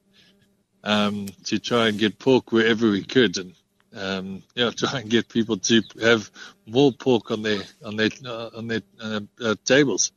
um, 0.85 1.27
to 1.45 1.59
try 1.59 1.89
and 1.89 1.99
get 1.99 2.19
pork 2.19 2.53
wherever 2.53 2.91
we 2.91 3.03
could. 3.03 3.37
And 3.39 3.55
um, 3.97 4.43
yeah, 4.55 4.71
try 4.77 5.01
and 5.01 5.11
get 5.11 5.29
people 5.29 5.57
to 5.59 5.83
have 6.01 6.31
more 6.67 6.93
pork 6.93 7.31
on 7.31 7.43
their 7.43 7.63
on 7.85 7.97
their 7.97 8.11
uh, 8.25 8.51
on 8.57 8.69
their 8.69 8.83
uh, 9.01 9.21
uh, 9.41 9.55
tables. 9.65 10.13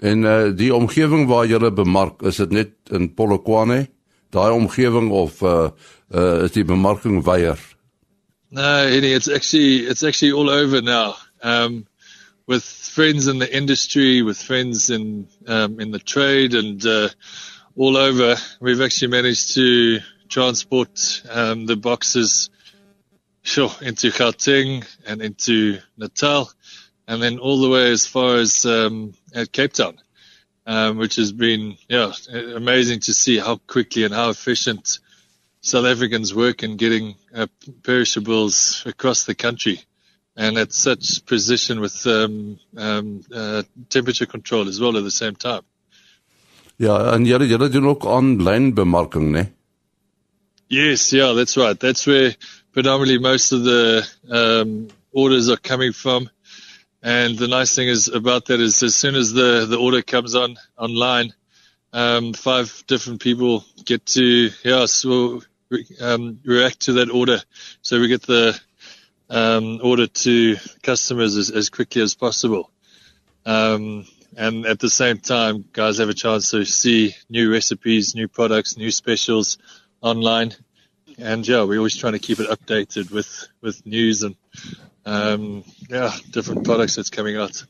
En 0.00 0.24
uh, 0.24 0.50
die 0.54 0.70
omgewing 0.74 1.26
waar 1.26 1.46
jy 1.46 1.58
bemark, 1.74 2.22
is 2.22 2.36
dit 2.38 2.52
net 2.54 2.70
in 2.94 3.08
Polokwane? 3.14 3.88
Daai 4.30 4.52
omgewing 4.54 5.10
of 5.10 5.42
uh, 5.42 5.70
uh, 6.14 6.44
is 6.44 6.54
die 6.54 6.64
bemarking 6.64 7.24
weier? 7.26 7.58
No, 8.50 8.86
it's 8.86 9.28
actually 9.28 9.86
it's 9.86 10.04
actually 10.04 10.32
all 10.32 10.50
over 10.50 10.80
now. 10.80 11.16
Um, 11.42 11.86
with 12.46 12.64
friends 12.64 13.26
in 13.26 13.38
the 13.38 13.56
industry, 13.56 14.22
with 14.22 14.40
friends 14.40 14.88
in 14.88 15.28
um, 15.46 15.80
in 15.80 15.90
the 15.90 15.98
trade, 15.98 16.54
and 16.54 16.84
uh, 16.86 17.08
all 17.78 17.96
over, 17.96 18.34
we've 18.60 18.80
actually 18.80 19.08
managed 19.08 19.54
to 19.54 20.00
transport 20.28 21.22
um, 21.30 21.64
the 21.64 21.76
boxes 21.76 22.50
sure, 23.42 23.70
into 23.80 24.08
Gauteng 24.08 24.84
and 25.06 25.22
into 25.22 25.78
Natal, 25.96 26.50
and 27.06 27.22
then 27.22 27.38
all 27.38 27.60
the 27.60 27.70
way 27.70 27.92
as 27.92 28.04
far 28.04 28.36
as 28.36 28.66
um, 28.66 29.14
at 29.32 29.52
Cape 29.52 29.72
Town, 29.74 29.96
um, 30.66 30.98
which 30.98 31.16
has 31.16 31.30
been 31.30 31.76
yeah 31.88 32.12
amazing 32.32 32.98
to 33.00 33.14
see 33.14 33.38
how 33.38 33.56
quickly 33.56 34.02
and 34.02 34.12
how 34.12 34.28
efficient 34.30 34.98
South 35.60 35.86
Africans 35.86 36.34
work 36.34 36.64
in 36.64 36.76
getting 36.76 37.14
uh, 37.32 37.46
perishables 37.84 38.82
across 38.86 39.22
the 39.22 39.36
country, 39.36 39.80
and 40.36 40.58
at 40.58 40.72
such 40.72 41.24
precision 41.26 41.78
with 41.78 42.04
um, 42.08 42.58
um, 42.76 43.22
uh, 43.32 43.62
temperature 43.88 44.26
control 44.26 44.66
as 44.66 44.80
well 44.80 44.96
at 44.96 45.04
the 45.04 45.12
same 45.12 45.36
time. 45.36 45.62
Ja, 46.78 46.94
en 47.12 47.24
julle 47.26 47.48
julle 47.50 47.68
doen 47.74 47.88
ook 47.90 48.04
aanlyn 48.06 48.70
bemarking, 48.74 49.32
né? 49.34 49.48
Yes, 50.70 51.10
yeah, 51.12 51.32
that's 51.34 51.56
right. 51.56 51.80
That's 51.80 52.06
where 52.06 52.36
predominantly 52.72 53.18
most 53.18 53.52
of 53.52 53.64
the 53.64 54.06
um, 54.30 54.88
orders 55.12 55.48
are 55.48 55.56
coming 55.56 55.92
from. 55.92 56.30
And 57.02 57.36
the 57.36 57.48
nice 57.48 57.74
thing 57.74 57.88
is 57.88 58.08
about 58.08 58.46
that 58.46 58.60
is 58.60 58.82
as 58.82 58.94
soon 58.94 59.16
as 59.16 59.32
the, 59.32 59.66
the 59.68 59.76
order 59.76 60.02
comes 60.02 60.36
on 60.36 60.56
online, 60.76 61.32
um, 61.92 62.32
five 62.32 62.84
different 62.86 63.22
people 63.22 63.64
get 63.84 64.06
to, 64.06 64.50
yeah, 64.62 64.86
so, 64.86 65.42
um, 66.00 66.38
react 66.44 66.80
to 66.80 66.92
that 66.94 67.10
order. 67.10 67.40
So 67.82 67.98
we 67.98 68.08
get 68.08 68.22
the, 68.22 68.60
um, 69.30 69.80
order 69.82 70.06
to 70.06 70.56
customers 70.82 71.36
as, 71.36 71.50
as 71.50 71.70
quickly 71.70 72.02
as 72.02 72.14
possible. 72.14 72.70
Um, 73.44 74.06
and 74.36 74.66
at 74.66 74.78
the 74.78 74.90
same 74.90 75.18
time, 75.18 75.64
guys 75.72 75.98
have 75.98 76.08
a 76.08 76.14
chance 76.14 76.50
to 76.50 76.64
see 76.64 77.14
new 77.28 77.52
recipes, 77.52 78.14
new 78.14 78.28
products, 78.28 78.76
new 78.76 78.90
specials 78.90 79.58
online 80.00 80.54
and 81.18 81.46
yeah, 81.46 81.64
we're 81.64 81.78
always 81.78 81.96
trying 81.96 82.12
to 82.12 82.18
keep 82.18 82.40
it 82.40 82.48
updated 82.48 83.10
with 83.10 83.48
with 83.60 83.84
news 83.84 84.22
and 84.22 84.36
um, 85.04 85.64
yeah, 85.88 86.12
different 86.30 86.64
products 86.64 86.96
that's 86.96 87.10
coming 87.10 87.36
out 87.36 87.64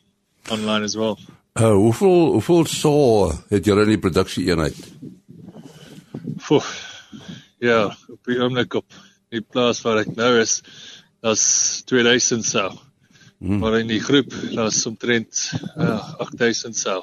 online 0.50 0.82
as 0.82 0.96
well. 0.96 1.18
Uh, 1.56 1.72
hoeveel 1.72 2.32
hoeveel 2.32 2.66
saw 2.66 3.32
het 3.48 3.64
julle 3.64 3.82
in 3.82 3.94
die 3.96 4.02
produksie 4.02 4.46
eenheid? 4.50 4.76
Foh. 6.38 6.64
Ja, 7.58 7.96
op 8.08 8.28
die 8.28 8.38
oomblik 8.38 8.74
op 8.78 8.98
die 9.32 9.42
plaas 9.42 9.80
waar 9.82 10.04
ek 10.04 10.12
nou 10.16 10.36
is, 10.38 10.60
daar's 11.24 11.82
2000 11.88 12.46
saw. 12.46 12.76
Hmm. 13.38 13.58
Maar 13.58 13.78
in 13.78 13.86
die 13.86 14.00
groep 14.00 14.34
daar's 14.50 14.86
omtrent 14.86 15.52
uh, 15.76 16.14
8000 16.18 16.76
saw. 16.76 17.02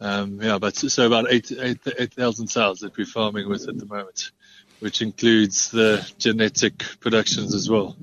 Um 0.00 0.40
yeah, 0.42 0.58
but 0.58 0.76
so 0.76 1.06
about 1.06 1.28
8 1.28 1.50
8000 1.98 2.48
cells 2.48 2.78
that 2.80 2.96
we're 2.96 3.06
farming 3.06 3.48
with 3.48 3.68
at 3.68 3.78
the 3.78 3.86
moment 3.86 4.32
which 4.78 5.00
includes 5.00 5.70
the 5.70 6.12
genetic 6.18 6.84
productions 7.00 7.54
as 7.54 7.68
well. 7.68 7.96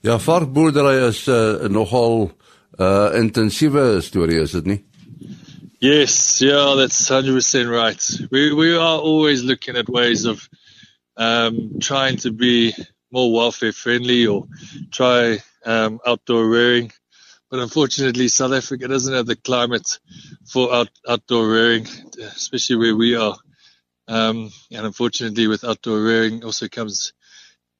Ja, 0.00 0.18
varkboerdery 0.18 1.08
is 1.08 1.26
uh, 1.28 1.68
nogal 1.68 2.30
uh 2.78 3.10
intensiewe 3.14 4.00
storie 4.00 4.40
is 4.40 4.50
dit 4.50 4.66
nie? 4.66 4.84
Yes, 5.80 6.40
yeah, 6.40 6.74
that's 6.76 7.10
100% 7.10 7.70
right. 7.70 8.28
We 8.30 8.52
we 8.52 8.76
are 8.76 8.98
always 8.98 9.42
looking 9.42 9.76
at 9.76 9.88
ways 9.88 10.24
of 10.24 10.48
um 11.16 11.78
trying 11.80 12.16
to 12.18 12.32
be 12.32 12.74
more 13.10 13.32
welfare 13.32 13.72
friendly 13.72 14.26
or 14.26 14.46
try 14.90 15.38
um 15.64 16.00
outdoor 16.06 16.46
rearing. 16.46 16.92
But 17.50 17.60
unfortunately, 17.60 18.28
South 18.28 18.52
Africa 18.52 18.88
doesn't 18.88 19.14
have 19.14 19.26
the 19.26 19.36
climate 19.36 19.98
for 20.52 20.72
out, 20.74 20.90
outdoor 21.08 21.48
rearing, 21.48 21.86
especially 22.18 22.76
where 22.76 22.96
we 22.96 23.16
are. 23.16 23.36
Um, 24.06 24.50
and 24.70 24.86
unfortunately, 24.86 25.46
with 25.46 25.64
outdoor 25.64 26.02
rearing 26.02 26.44
also 26.44 26.68
comes 26.68 27.12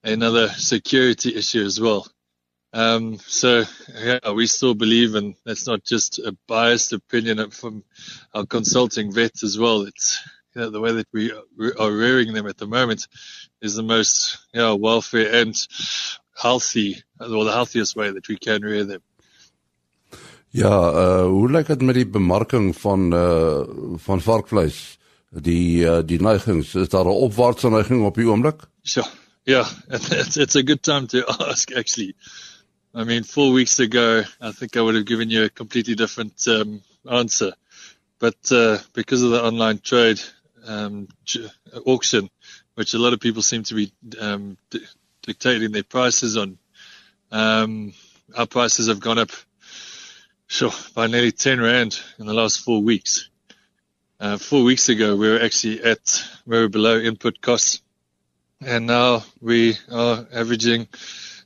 another 0.03 0.49
security 0.49 1.35
issue 1.35 1.63
as 1.63 1.79
well. 1.79 2.07
Um, 2.71 3.17
so 3.17 3.63
yeah, 3.95 4.31
we 4.31 4.45
still 4.45 4.75
believe, 4.75 5.15
and 5.15 5.35
that's 5.45 5.67
not 5.67 5.83
just 5.83 6.19
a 6.19 6.37
biased 6.47 6.93
opinion 6.93 7.49
from 7.49 7.83
our 8.33 8.45
consulting 8.45 9.11
vets 9.11 9.43
as 9.43 9.57
well. 9.57 9.81
It's 9.83 10.21
you 10.55 10.61
know, 10.61 10.69
the 10.69 10.79
way 10.79 10.91
that 10.93 11.07
we 11.11 11.31
are 11.31 11.91
rearing 11.91 12.33
them 12.33 12.47
at 12.47 12.57
the 12.57 12.67
moment 12.67 13.07
is 13.61 13.75
the 13.75 13.83
most 13.83 14.37
you 14.53 14.61
know, 14.61 14.75
welfare 14.75 15.41
and 15.41 15.55
healthy, 16.41 17.03
or 17.19 17.45
the 17.45 17.51
healthiest 17.51 17.95
way 17.95 18.11
that 18.11 18.27
we 18.27 18.37
can 18.37 18.61
rear 18.61 18.85
them. 18.85 19.01
Ja, 20.49 20.73
uh 20.89 21.25
hoe 21.29 21.51
lyk 21.51 21.67
dit 21.67 21.81
met 21.81 21.95
die 21.95 22.07
bemarking 22.07 22.71
van 22.77 23.13
uh 23.13 23.61
van 24.05 24.21
varkvleis? 24.21 24.97
Die 25.29 25.85
uh, 25.85 25.99
die 26.01 26.17
neigings, 26.21 26.73
is 26.75 26.89
daar 26.89 27.05
'n 27.05 27.21
opwaartse 27.27 27.69
neiging 27.69 28.05
op 28.05 28.15
die 28.15 28.25
oomblik? 28.25 28.65
Sure. 28.83 29.07
Yeah, 29.45 29.69
it's 29.89 30.37
it's 30.37 30.55
a 30.55 30.63
good 30.63 30.81
time 30.81 31.07
to 31.07 31.23
ask 31.49 31.71
actually. 31.71 32.15
I 32.95 33.03
mean, 33.03 33.23
4 33.23 33.53
weeks 33.53 33.79
ago, 33.79 34.23
I 34.41 34.51
think 34.51 34.75
I 34.75 34.81
would 34.81 34.95
have 34.95 35.05
given 35.05 35.29
you 35.29 35.43
a 35.43 35.49
completely 35.49 35.95
different 35.95 36.47
um 36.47 36.81
answer. 37.05 37.53
But 38.19 38.51
uh 38.51 38.79
because 38.93 39.21
of 39.21 39.31
the 39.31 39.43
online 39.43 39.79
trade 39.79 40.19
um 40.65 41.07
auction, 41.85 42.29
which 42.73 42.95
a 42.95 42.99
lot 42.99 43.13
of 43.13 43.19
people 43.19 43.43
seem 43.43 43.63
to 43.63 43.75
be 43.75 43.91
um 44.19 44.57
dictating 45.29 45.71
their 45.71 45.83
prices 45.83 46.35
on 46.35 46.57
um 47.31 47.93
our 48.35 48.47
prices 48.47 48.87
have 48.87 48.99
gone 48.99 49.17
up 49.17 49.31
Sure, 50.51 50.71
by 50.95 51.05
nearly 51.05 51.31
10 51.31 51.61
Rand 51.61 52.01
in 52.17 52.25
the 52.25 52.33
last 52.33 52.61
four 52.61 52.81
weeks. 52.81 53.29
Uh, 54.19 54.35
four 54.39 54.63
weeks 54.63 54.89
ago, 54.89 55.15
we 55.15 55.29
were 55.29 55.39
actually 55.39 55.83
at, 55.83 56.23
we 56.47 56.57
were 56.57 56.67
below 56.67 56.97
input 56.97 57.39
costs. 57.39 57.83
And 58.59 58.87
now 58.87 59.23
we 59.39 59.77
are 59.91 60.27
averaging 60.33 60.87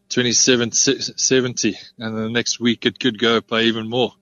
27.70. 0.09 1.75
And 1.99 2.17
the 2.17 2.29
next 2.29 2.61
week 2.61 2.85
it 2.85 2.97
could 2.97 3.19
go 3.19 3.37
up 3.37 3.47
by 3.47 3.63
even 3.63 3.89
more. 3.89 4.13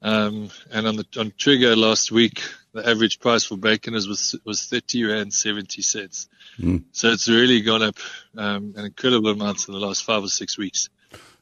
Um, 0.00 0.50
and 0.70 0.86
on 0.86 0.94
the, 0.94 1.06
on 1.18 1.32
Trigger 1.36 1.74
last 1.74 2.12
week, 2.12 2.40
the 2.78 2.88
average 2.88 3.18
price 3.20 3.44
for 3.44 3.56
bacon 3.56 3.94
is, 3.94 4.08
was, 4.08 4.34
was 4.44 4.64
30 4.66 5.04
Rand 5.04 5.32
70 5.34 5.82
cents. 5.82 6.28
Mm. 6.58 6.84
So 6.92 7.08
it's 7.08 7.28
really 7.28 7.60
gone 7.60 7.82
up, 7.82 7.96
um, 8.36 8.74
an 8.76 8.84
incredible 8.84 9.30
amount 9.30 9.68
in 9.68 9.74
the 9.74 9.80
last 9.80 10.04
five 10.04 10.22
or 10.22 10.28
six 10.28 10.58
weeks. 10.58 10.88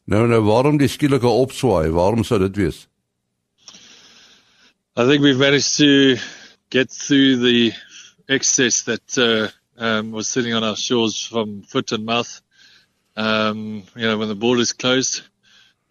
Nou 0.07 0.26
nou 0.31 0.38
waarom 0.47 0.76
die 0.78 0.87
skielike 0.87 1.26
opswaai? 1.26 1.90
Waarom 1.90 2.23
sou 2.25 2.38
dit 2.38 2.57
wees? 2.61 2.87
I 4.97 5.05
think 5.05 5.23
we've 5.23 5.38
managed 5.38 5.76
to 5.78 6.16
get 6.71 6.90
through 6.90 7.37
the 7.43 7.73
excess 8.28 8.83
that 8.83 9.19
uh, 9.19 9.49
um, 9.76 10.12
was 10.12 10.28
sitting 10.28 10.55
on 10.55 10.62
our 10.62 10.76
shores 10.76 11.26
from 11.26 11.62
foot 11.62 11.90
and 11.93 12.07
mouth. 12.07 12.40
Um, 13.16 13.83
you 13.97 14.07
know, 14.07 14.16
when 14.16 14.28
the 14.28 14.37
borders 14.37 14.73
closed, 14.73 15.23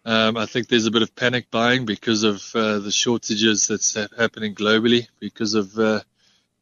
um, 0.06 0.36
I 0.36 0.46
think 0.46 0.68
there's 0.68 0.86
a 0.86 0.92
bit 0.92 1.02
of 1.02 1.16
panic 1.16 1.50
buying 1.50 1.84
because 1.84 2.22
of 2.22 2.54
uh, 2.54 2.78
the 2.78 2.92
shortages 2.92 3.66
that's 3.66 3.94
happening 3.94 4.54
globally 4.54 5.08
because 5.18 5.54
of 5.54 5.76
uh, 5.76 6.00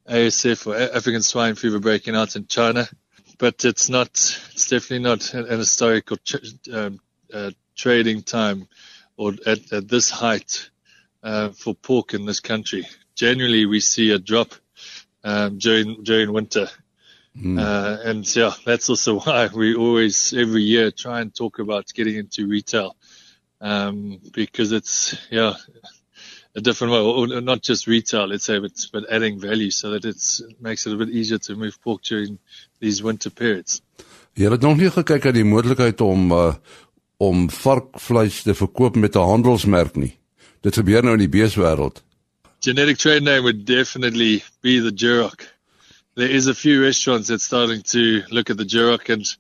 ASF 0.08 0.66
or 0.66 0.74
African 0.74 1.22
swine 1.22 1.54
fever 1.54 1.78
breaking 1.78 2.16
out 2.16 2.36
in 2.36 2.46
China. 2.46 2.88
But 3.38 3.66
it's 3.66 3.90
not, 3.90 4.08
it's 4.08 4.68
definitely 4.68 5.00
not 5.00 5.34
an 5.34 5.58
historical 5.58 6.16
um, 6.72 7.00
uh, 7.32 7.50
trading 7.76 8.22
time 8.22 8.66
or 9.18 9.34
at, 9.46 9.70
at 9.74 9.88
this 9.88 10.08
height 10.08 10.70
uh, 11.22 11.50
for 11.50 11.74
pork 11.74 12.14
in 12.14 12.24
this 12.24 12.40
country. 12.40 12.86
Generally, 13.14 13.66
we 13.66 13.80
see 13.80 14.10
a 14.12 14.18
drop 14.18 14.54
um, 15.22 15.58
during 15.58 16.02
during 16.02 16.32
winter, 16.32 16.68
mm. 17.36 17.58
uh, 17.58 18.08
and 18.08 18.36
yeah, 18.36 18.52
that's 18.64 18.88
also 18.88 19.20
why 19.20 19.48
we 19.54 19.74
always 19.74 20.32
every 20.32 20.62
year 20.62 20.90
try 20.90 21.20
and 21.20 21.34
talk 21.34 21.58
about 21.58 21.92
getting 21.94 22.16
into 22.16 22.46
retail 22.46 22.96
um, 23.64 24.20
because 24.32 24.72
it's 24.72 25.16
yeah 25.30 25.54
a 26.54 26.60
different 26.60 26.92
way, 26.92 27.00
or 27.00 27.40
not 27.40 27.62
just 27.62 27.86
retail, 27.86 28.28
let's 28.28 28.44
say, 28.44 28.58
but 28.60 28.72
but 28.92 29.10
adding 29.10 29.40
value 29.40 29.70
so 29.70 29.90
that 29.90 30.04
it 30.04 30.40
makes 30.60 30.86
it 30.86 30.92
a 30.92 30.96
bit 30.96 31.08
easier 31.08 31.38
to 31.38 31.56
move 31.56 31.80
pork 31.82 32.02
during 32.02 32.38
these 32.80 33.02
winter 33.02 33.30
periods. 33.30 33.80
Jy 34.34 34.50
het 34.50 34.62
nog 34.62 34.76
nie 34.78 34.90
gekyk 34.90 35.26
aan 35.30 35.36
die 35.36 35.46
moontlikheid 35.46 36.00
om 36.02 36.32
uh, 36.34 36.54
om 37.22 37.48
varkvleis 37.50 38.42
te 38.42 38.54
verkoop 38.54 38.96
met 38.96 39.16
'n 39.16 39.28
handelsmerk 39.30 39.96
nie. 39.96 40.14
Dit 40.62 40.76
gebeur 40.76 41.02
nou 41.02 41.14
in 41.14 41.24
die 41.24 41.34
beeswêreld. 41.38 42.02
Genetic 42.60 42.98
trade 42.98 43.22
name 43.22 43.42
would 43.42 43.64
definitely 43.66 44.42
be 44.62 44.80
the 44.80 44.92
Duroc. 44.92 45.46
There 46.16 46.28
is 46.28 46.46
a 46.46 46.54
few 46.54 46.80
restaurants 46.82 47.28
that's 47.28 47.44
starting 47.44 47.82
to 47.82 48.22
look 48.30 48.50
at 48.50 48.56
the 48.56 48.64
Duroc 48.64 49.10
and 49.10 49.36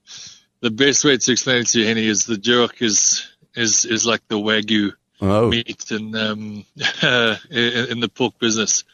the 0.60 0.70
best 0.70 1.04
way 1.04 1.16
to 1.16 1.32
explain 1.32 1.62
it 1.62 1.68
to 1.70 1.78
you, 1.78 1.86
Henny, 1.86 2.06
is 2.06 2.24
the 2.24 2.36
Duroc 2.36 2.82
is 2.82 3.26
is 3.54 3.84
is 3.84 4.06
like 4.06 4.26
the 4.28 4.38
Wagyu 4.38 4.92
oh. 5.20 5.48
meat 5.48 5.90
in 5.90 6.14
um 6.14 6.64
in, 6.76 8.00
the 8.00 8.10
pork 8.12 8.38
business. 8.38 8.84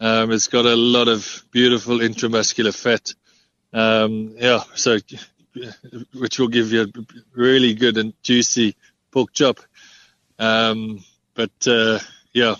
Um, 0.00 0.32
it's 0.32 0.48
got 0.48 0.64
a 0.64 0.76
lot 0.76 1.08
of 1.08 1.44
beautiful 1.50 1.98
intramuscular 1.98 2.74
fat. 2.74 3.12
Um, 3.72 4.34
yeah, 4.36 4.62
so 4.74 4.98
which 6.14 6.38
will 6.38 6.48
give 6.48 6.72
you 6.72 6.82
a 6.82 6.86
really 7.34 7.74
good 7.74 7.98
and 7.98 8.14
juicy 8.22 8.76
pork 9.10 9.32
chop. 9.32 9.60
Um, 10.38 11.04
but 11.34 11.66
uh, 11.66 11.98
yeah, 12.32 12.56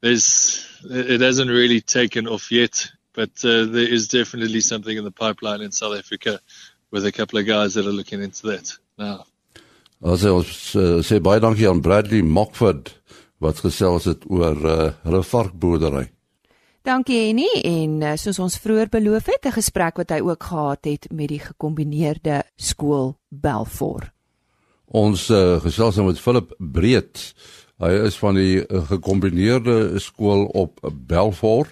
there's 0.00 0.66
it 0.84 1.20
hasn't 1.20 1.50
really 1.50 1.80
taken 1.80 2.26
off 2.26 2.50
yet, 2.50 2.90
but 3.12 3.30
uh, 3.44 3.66
there 3.66 3.88
is 3.88 4.08
definitely 4.08 4.60
something 4.60 4.96
in 4.96 5.04
the 5.04 5.10
pipeline 5.10 5.60
in 5.60 5.72
South 5.72 5.98
Africa 5.98 6.40
with 6.90 7.04
a 7.04 7.12
couple 7.12 7.38
of 7.38 7.46
guys 7.46 7.74
that 7.74 7.86
are 7.86 7.92
looking 7.92 8.22
into 8.22 8.48
that 8.48 8.72
now. 8.98 9.26
Ons 10.00 10.22
uh, 10.24 11.02
sê 11.04 11.18
baie 11.20 11.40
dankie 11.40 11.68
aan 11.68 11.82
Bradley 11.84 12.22
Mockford 12.24 12.94
wat 13.40 13.60
gesels 13.60 14.06
het 14.08 14.24
oor 14.32 14.56
uh, 14.56 14.78
hulle 15.04 15.20
varkboerdery. 15.24 16.06
Dankie 16.88 17.26
Henny 17.26 17.48
en 17.68 17.98
uh, 18.00 18.14
soos 18.16 18.38
ons 18.40 18.56
vroeër 18.56 18.88
beloof 18.88 19.28
het, 19.28 19.44
'n 19.44 19.58
gesprek 19.60 20.00
wat 20.00 20.10
hy 20.10 20.20
ook 20.24 20.42
gehad 20.42 20.84
het 20.88 21.12
met 21.12 21.28
die 21.28 21.40
gekombineerde 21.40 22.42
skool 22.56 23.18
Belfor. 23.28 24.08
Ons 24.88 25.28
uh, 25.28 25.60
gesels 25.60 25.96
nou 25.96 26.06
met 26.08 26.18
Philip 26.20 26.54
Breed. 26.58 27.34
Hy 27.76 27.92
is 28.08 28.16
van 28.16 28.34
die 28.34 28.64
uh, 28.64 28.80
gekombineerde 28.88 30.00
skool 30.00 30.48
op 30.56 30.80
Belfor 30.88 31.68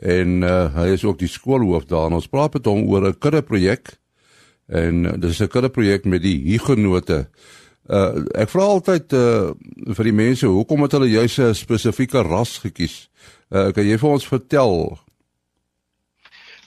en 0.00 0.42
uh, 0.42 0.72
hy 0.74 0.96
is 0.96 1.04
ook 1.04 1.18
die 1.18 1.28
skoolhoof 1.28 1.84
daar. 1.84 2.08
En 2.08 2.16
ons 2.16 2.28
praat 2.28 2.56
met 2.56 2.64
hom 2.64 2.88
oor 2.88 3.04
'n 3.12 3.18
kudde 3.18 3.42
projek 3.42 3.99
en 4.70 5.04
uh, 5.04 5.14
dis 5.18 5.40
'n 5.40 5.48
kudde 5.48 5.68
projek 5.68 6.04
met 6.04 6.22
die 6.22 6.38
hugenote. 6.52 7.28
Uh, 7.90 8.22
ek 8.38 8.50
vra 8.52 8.62
altyd 8.70 9.12
uh, 9.12 9.50
vir 9.96 10.04
die 10.04 10.14
mense 10.14 10.46
hoekom 10.46 10.82
het 10.86 10.92
hulle 10.94 11.10
juis 11.10 11.38
'n 11.38 11.54
spesifieke 11.54 12.22
ras 12.22 12.58
gekies? 12.58 13.10
Uh, 13.50 13.72
kan 13.74 13.84
jy 13.84 13.98
vir 13.98 14.10
ons 14.10 14.26
vertel? 14.26 14.98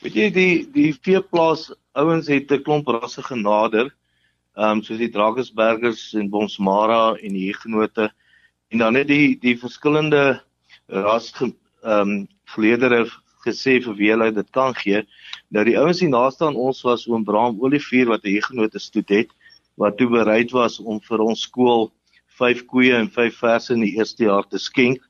Weet 0.04 0.16
jy 0.16 0.30
die 0.36 0.56
die 0.74 0.92
veeplaas 0.92 1.72
ouens 1.96 2.28
het 2.28 2.52
'n 2.52 2.64
klomp 2.64 2.88
rasse 2.88 3.24
genader. 3.24 3.94
Ehm 4.56 4.78
um, 4.78 4.84
soos 4.84 5.00
die 5.00 5.10
Drakensbergers 5.10 6.14
en 6.14 6.30
Bonsmara 6.30 7.16
en 7.16 7.34
die 7.34 7.48
Hugenote 7.48 8.12
en 8.70 8.78
dan 8.78 8.94
net 8.94 9.08
die 9.08 9.40
die 9.40 9.58
verskillende 9.58 10.42
ras 10.88 11.32
ehm 11.40 11.54
um, 11.84 12.28
vleedere 12.46 13.08
gesê 13.46 13.80
vir 13.84 13.96
wie 13.96 14.12
hulle 14.12 14.32
dit 14.32 14.50
kan 14.52 14.76
gee. 14.76 15.06
Nou 15.54 15.62
die 15.68 15.76
ouens 15.78 16.00
hier 16.02 16.10
naaste 16.10 16.48
aan 16.48 16.56
ons 16.58 16.80
was 16.82 17.04
oom 17.06 17.24
Braam 17.28 17.60
Olivier 17.62 18.08
wat 18.10 18.24
'n 18.26 18.34
Hugenote 18.34 18.80
stoet 18.80 19.10
het 19.10 19.30
wat 19.78 19.98
toe 19.98 20.08
bereid 20.10 20.52
was 20.52 20.80
om 20.80 20.98
vir 21.02 21.22
ons 21.22 21.44
skool 21.46 21.92
5 22.40 22.66
koeie 22.66 22.96
en 22.98 23.10
5 23.10 23.38
verse 23.38 23.74
in 23.74 23.84
die 23.86 23.94
eerste 23.98 24.24
jaar 24.26 24.48
te 24.50 24.58
skenk 24.58 25.04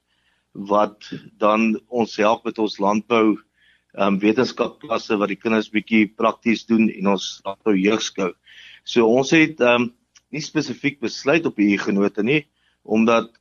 wat 0.51 1.07
dan 1.39 1.79
ons 1.87 2.17
help 2.17 2.43
met 2.43 2.59
ons 2.59 2.75
landbou 2.77 3.39
um, 3.95 4.19
wetenskapklasse 4.19 5.15
wat 5.17 5.31
die 5.31 5.39
kinders 5.39 5.71
bietjie 5.71 6.11
prakties 6.11 6.65
doen 6.65 6.89
en 6.89 7.07
ons 7.15 7.39
landbou 7.45 7.75
jeugskou. 7.77 8.33
So 8.83 9.07
ons 9.07 9.31
het 9.31 9.61
um, 9.61 9.93
nie 10.29 10.43
spesifiek 10.43 10.99
besluit 10.99 11.45
op 11.45 11.55
hierdie 11.55 11.79
genote 11.79 12.23
nie 12.23 12.43
omdat 12.83 13.31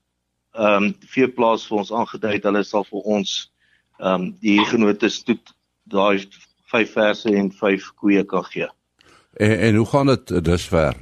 ehm 0.55 0.85
um, 0.85 0.95
veeplaas 1.09 1.67
vir 1.67 1.79
ons 1.83 1.91
aangedui 1.91 2.35
het 2.38 2.47
hulle 2.47 2.62
sal 2.62 2.87
vir 2.87 3.03
ons 3.19 3.51
ehm 3.99 4.15
um, 4.15 4.33
die 4.38 4.61
genote 4.71 5.11
stoet 5.11 5.51
daai 5.83 6.23
5 6.72 6.92
verse 6.92 7.32
en 7.37 7.52
5 7.52 7.88
koeie 8.00 8.24
kan 8.24 8.44
gee. 8.48 8.68
En 9.37 9.58
en 9.58 9.80
hoe 9.80 9.87
gaan 9.87 10.06
dit 10.06 10.44
dusver? 10.44 10.96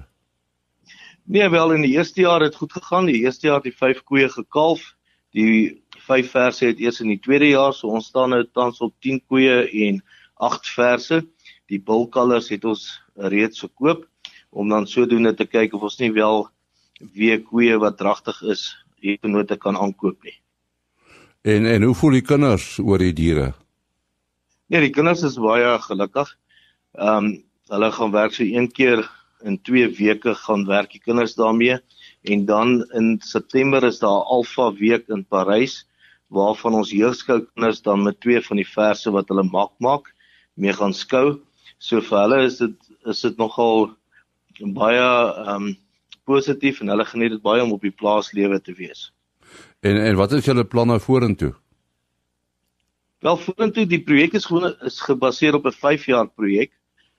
Nee, 1.24 1.48
wel 1.48 1.72
in 1.72 1.85
die 1.87 1.92
eerste 1.94 2.20
jaar 2.20 2.40
het 2.40 2.56
goed 2.59 2.72
gegaan. 2.72 3.06
Die 3.06 3.22
eerste 3.22 3.46
jaar 3.46 3.61
het 3.62 3.68
die 3.70 3.76
5 3.76 4.02
koeie 4.02 4.28
gekalf. 4.28 4.94
Die 5.30 5.83
vyf 6.06 6.30
verse 6.30 6.66
het 6.66 6.80
eers 6.83 7.00
in 7.00 7.12
die 7.12 7.20
tweede 7.22 7.52
jaar, 7.52 7.74
so 7.74 7.92
ons 7.94 8.09
staan 8.11 8.33
nou 8.35 8.42
tans 8.52 8.80
op 8.83 8.94
10 8.98 9.20
koeie 9.30 9.62
en 9.87 10.00
8 10.35 10.72
verse. 10.74 11.20
Die 11.70 11.78
bulkalvers 11.78 12.50
het 12.50 12.64
ons 12.64 12.88
reeds 13.14 13.62
verkoop 13.62 14.09
om 14.50 14.68
dan 14.68 14.87
sodoende 14.90 15.35
te 15.38 15.46
kyk 15.46 15.74
of 15.74 15.87
ons 15.87 16.00
nie 16.02 16.11
wel 16.12 16.48
weer 17.14 17.38
koeie 17.42 17.78
wat 17.78 17.98
dragtig 17.98 18.42
is 18.42 18.64
hier 19.00 19.18
genote 19.22 19.56
kan 19.56 19.78
aankoop 19.78 20.18
nie. 20.26 20.35
En 21.42 21.64
en 21.66 21.83
hoe 21.83 21.94
voel 21.94 22.18
die 22.18 22.26
kinders 22.26 22.78
oor 22.78 22.98
die 22.98 23.14
diere? 23.16 23.52
Nee, 24.70 24.85
die 24.85 24.92
kinders 24.94 25.24
is 25.26 25.38
baie 25.42 25.78
gelukkig. 25.83 26.28
Ehm 26.94 27.24
um, 27.24 27.30
hulle 27.70 27.88
gaan 27.94 28.11
werk 28.11 28.33
so 28.35 28.42
een 28.42 28.66
keer 28.74 29.04
in 29.46 29.61
2 29.62 29.88
weke 29.94 30.35
gaan 30.35 30.64
werk 30.66 30.90
die 30.90 31.00
kinders 31.02 31.37
daarmee 31.38 31.76
en 32.26 32.44
dan 32.46 32.72
in 32.98 33.20
September 33.22 33.85
is 33.87 34.00
daar 34.02 34.26
Alfa 34.35 34.72
week 34.74 35.06
in 35.09 35.22
Parys 35.24 35.85
waarvan 36.35 36.74
ons 36.74 36.90
jeugskoukinders 36.90 37.83
dan 37.83 38.02
met 38.02 38.20
twee 38.20 38.42
van 38.42 38.59
die 38.59 38.66
verse 38.66 39.11
wat 39.11 39.30
hulle 39.30 39.46
maak 39.46 39.70
maak 39.78 40.11
mee 40.54 40.72
gaan 40.72 40.94
skou. 40.94 41.40
So 41.78 42.02
vir 42.02 42.18
hulle 42.20 42.42
is 42.46 42.59
dit 42.59 42.76
is 43.11 43.22
dit 43.26 43.38
nogal 43.38 43.90
baie 44.61 45.06
ehm 45.06 45.54
um, 45.54 45.72
positief 46.30 46.80
en 46.80 46.94
hulle 46.94 47.06
geniet 47.11 47.35
dit 47.35 47.42
baie 47.42 47.62
om 47.62 47.72
op 47.74 47.83
die 47.83 47.94
plaas 48.02 48.30
lewe 48.38 48.61
te 48.62 48.74
wees. 48.78 49.11
En 49.83 49.98
en 49.98 50.16
wat 50.16 50.38
is 50.38 50.46
julle 50.46 50.64
planne 50.64 51.00
vorentoe? 51.00 51.54
Wel 53.20 53.37
vorentoe 53.37 53.83
die 53.85 54.00
projek 54.00 54.33
is 54.38 54.46
gewoon 54.48 54.78
is 54.88 55.00
gebaseer 55.04 55.54
op 55.54 55.66
'n 55.68 55.76
5 55.76 56.04
jaar 56.06 56.28
projek. 56.28 56.70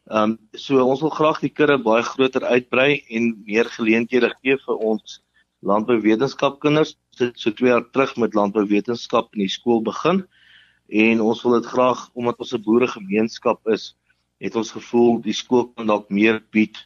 Ehm 0.09 0.31
um, 0.31 0.37
so 0.51 0.81
ons 0.83 1.01
wil 1.01 1.09
graag 1.13 1.39
die 1.39 1.51
kudde 1.53 1.77
baie 1.77 2.03
groter 2.03 2.43
uitbrei 2.43 3.03
en 3.17 3.43
meer 3.45 3.65
geleenthede 3.69 4.31
gee 4.41 4.55
vir 4.65 4.79
ons 4.91 5.19
landbouwetenskapkinders. 5.59 6.95
Dit 7.19 7.37
so 7.39 7.53
2 7.53 7.69
jaar 7.69 7.85
terug 7.91 8.15
met 8.17 8.33
landbouwetenskap 8.33 9.29
in 9.35 9.43
die 9.45 9.53
skool 9.57 9.81
begin 9.81 10.23
en 10.87 11.21
ons 11.21 11.43
wil 11.43 11.53
dit 11.59 11.69
graag 11.69 12.09
omdat 12.13 12.39
ons 12.39 12.53
'n 12.53 12.63
boeregemeenskap 12.65 13.67
is, 13.67 13.95
het 14.39 14.55
ons 14.55 14.71
gevoel 14.71 15.21
die 15.21 15.37
skool 15.37 15.67
kan 15.75 15.87
dalk 15.87 16.09
meer 16.09 16.41
bied 16.49 16.81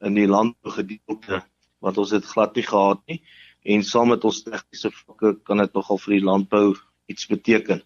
in 0.00 0.14
die 0.14 0.28
landbougedeelte 0.30 1.42
wat 1.80 1.98
ons 1.98 2.10
dit 2.10 2.24
glad 2.24 2.54
nie 2.54 2.68
gehad 2.70 3.02
nie 3.08 3.18
en 3.64 3.82
saam 3.82 4.08
met 4.14 4.24
ons 4.24 4.42
tegniese 4.42 4.94
vakke 4.94 5.34
kan 5.42 5.58
dit 5.58 5.74
nogal 5.74 5.98
vir 5.98 6.14
die 6.14 6.24
landbou 6.30 6.76
iets 7.10 7.26
beteken. 7.26 7.82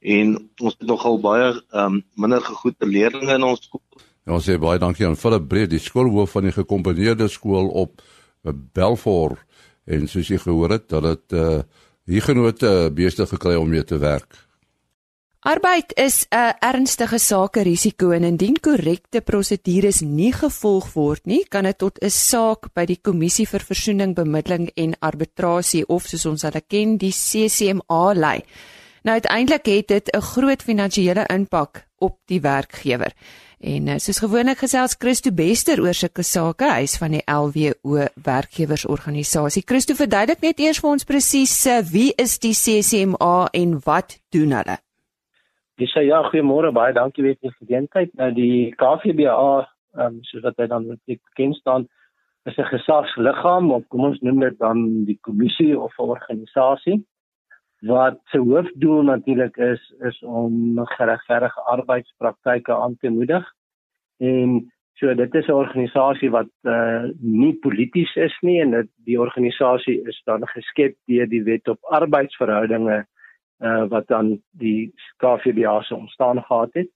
En 0.00 0.36
ons 0.60 0.76
het 0.78 0.86
nogal 0.86 1.20
baie 1.20 1.48
ehm 1.52 1.84
um, 1.84 2.04
minder 2.14 2.40
gegoede 2.40 2.86
leerders 2.86 3.32
in 3.34 3.42
ons 3.42 3.64
skool. 3.64 3.82
Ja, 4.24 4.34
ons 4.36 4.48
sê 4.48 4.58
baie 4.58 4.78
dankie 4.78 5.06
aan 5.06 5.16
Philip 5.16 5.48
Breed, 5.48 5.70
die 5.70 5.82
skoolhoof 5.82 6.30
van 6.30 6.42
die 6.42 6.52
gekombineerde 6.52 7.28
skool 7.28 7.68
op 7.68 8.02
Belfort 8.72 9.40
en 9.88 10.08
soos 10.08 10.28
jy 10.28 10.38
gehoor 10.38 10.76
het 10.76 10.88
dat 10.88 11.02
dit 11.02 11.38
uh 11.40 11.60
hier 12.08 12.24
genote 12.24 12.88
beeste 12.96 13.26
gekry 13.28 13.52
om 13.60 13.68
mee 13.68 13.84
te 13.84 13.98
werk. 14.00 14.48
Arbeid 15.44 15.92
is 15.94 16.26
'n 16.30 16.56
ernstige 16.60 17.18
sake 17.18 17.62
risiko 17.62 18.10
en 18.10 18.24
indien 18.24 18.56
korrekte 18.60 19.20
prosedures 19.20 20.00
nie 20.00 20.32
gevolg 20.32 20.92
word 20.92 21.26
nie, 21.26 21.44
kan 21.48 21.64
dit 21.64 21.78
tot 21.78 21.98
'n 22.02 22.10
saak 22.10 22.74
by 22.74 22.86
die 22.86 22.98
Kommissie 23.02 23.46
vir 23.46 23.60
Versoening, 23.60 24.14
Bemiddeling 24.14 24.70
en 24.74 24.98
Arbitrasie 25.00 25.86
of 25.88 26.06
soos 26.06 26.26
ons 26.26 26.42
hulle 26.42 26.62
ken, 26.66 26.96
die 26.96 27.12
CCMA 27.12 28.12
lei. 28.14 28.42
Nou 29.02 29.14
uiteindelik 29.14 29.66
het 29.66 29.88
dit 29.88 30.10
'n 30.16 30.20
groot 30.20 30.62
finansiële 30.62 31.26
impak 31.26 31.86
op 31.98 32.16
die 32.26 32.40
werkgewer. 32.40 33.12
En 33.58 33.88
eh, 33.88 33.96
soos 33.96 34.18
gewoonlik 34.18 34.60
gesels 34.62 34.94
Christo 34.98 35.32
Bester 35.34 35.80
oor 35.82 35.94
sulke 35.94 36.22
sake, 36.22 36.64
hy 36.64 36.82
is 36.86 36.98
van 36.98 37.10
die 37.10 37.24
LWO 37.26 38.06
werkgewersorganisasie. 38.22 39.62
Christo 39.66 39.94
verduidelik 39.98 40.40
net 40.40 40.60
eers 40.62 40.78
vir 40.78 40.90
ons 40.90 41.04
presies 41.04 41.66
eh, 41.66 41.82
wie 41.92 42.12
is 42.16 42.38
die 42.38 42.54
CCMA 42.54 43.48
en 43.52 43.80
wat 43.84 44.20
doen 44.30 44.54
hulle? 44.54 44.78
Dis 45.78 45.92
ja, 45.92 46.22
goeiemôre, 46.30 46.72
baie 46.72 46.94
dankie 46.94 47.22
weer 47.22 47.36
vir 47.40 47.50
die 47.50 47.58
geleentheid. 47.66 48.14
Nou 48.14 48.32
die 48.34 48.74
KVBA, 48.78 49.68
ehm 49.98 50.06
um, 50.06 50.22
soos 50.22 50.42
wat 50.42 50.58
hy 50.58 50.66
dan 50.66 50.86
bekend 51.06 51.56
staan, 51.56 51.88
is 52.46 52.58
'n 52.58 52.70
gesagsliggaam, 52.74 53.72
of 53.72 53.86
kom 53.88 54.04
ons 54.04 54.20
noem 54.20 54.40
dit 54.40 54.58
dan 54.58 55.04
die 55.04 55.18
kommissie 55.20 55.78
of 55.78 55.92
'n 55.98 56.14
organisasie 56.14 57.04
wat 57.80 58.20
se 58.24 58.38
hoofdoel 58.38 59.02
natuurlik 59.02 59.56
is 59.56 59.94
is 60.00 60.22
om 60.22 60.86
geregverdige 60.86 61.60
arbeidspraktyke 61.60 62.74
aan 62.74 62.96
te 62.96 63.08
moedig. 63.08 63.54
En 64.16 64.72
so 64.92 65.14
dit 65.14 65.34
is 65.34 65.46
'n 65.46 65.52
organisasie 65.52 66.30
wat 66.30 66.50
uh 66.62 67.04
nie 67.20 67.54
polities 67.54 68.14
is 68.14 68.38
nie 68.40 68.60
en 68.60 68.70
dit 68.70 68.88
die 69.04 69.20
organisasie 69.20 70.02
is 70.08 70.20
dan 70.24 70.46
geskep 70.46 70.96
deur 71.06 71.28
die 71.28 71.42
wet 71.42 71.68
op 71.68 71.78
arbeidsverhoudinge 71.82 73.06
uh 73.58 73.84
wat 73.88 74.06
dan 74.06 74.42
die 74.50 74.92
KVBA 75.16 75.82
se 75.82 75.94
ontstaan 75.94 76.42
gehad 76.42 76.70
het. 76.72 76.90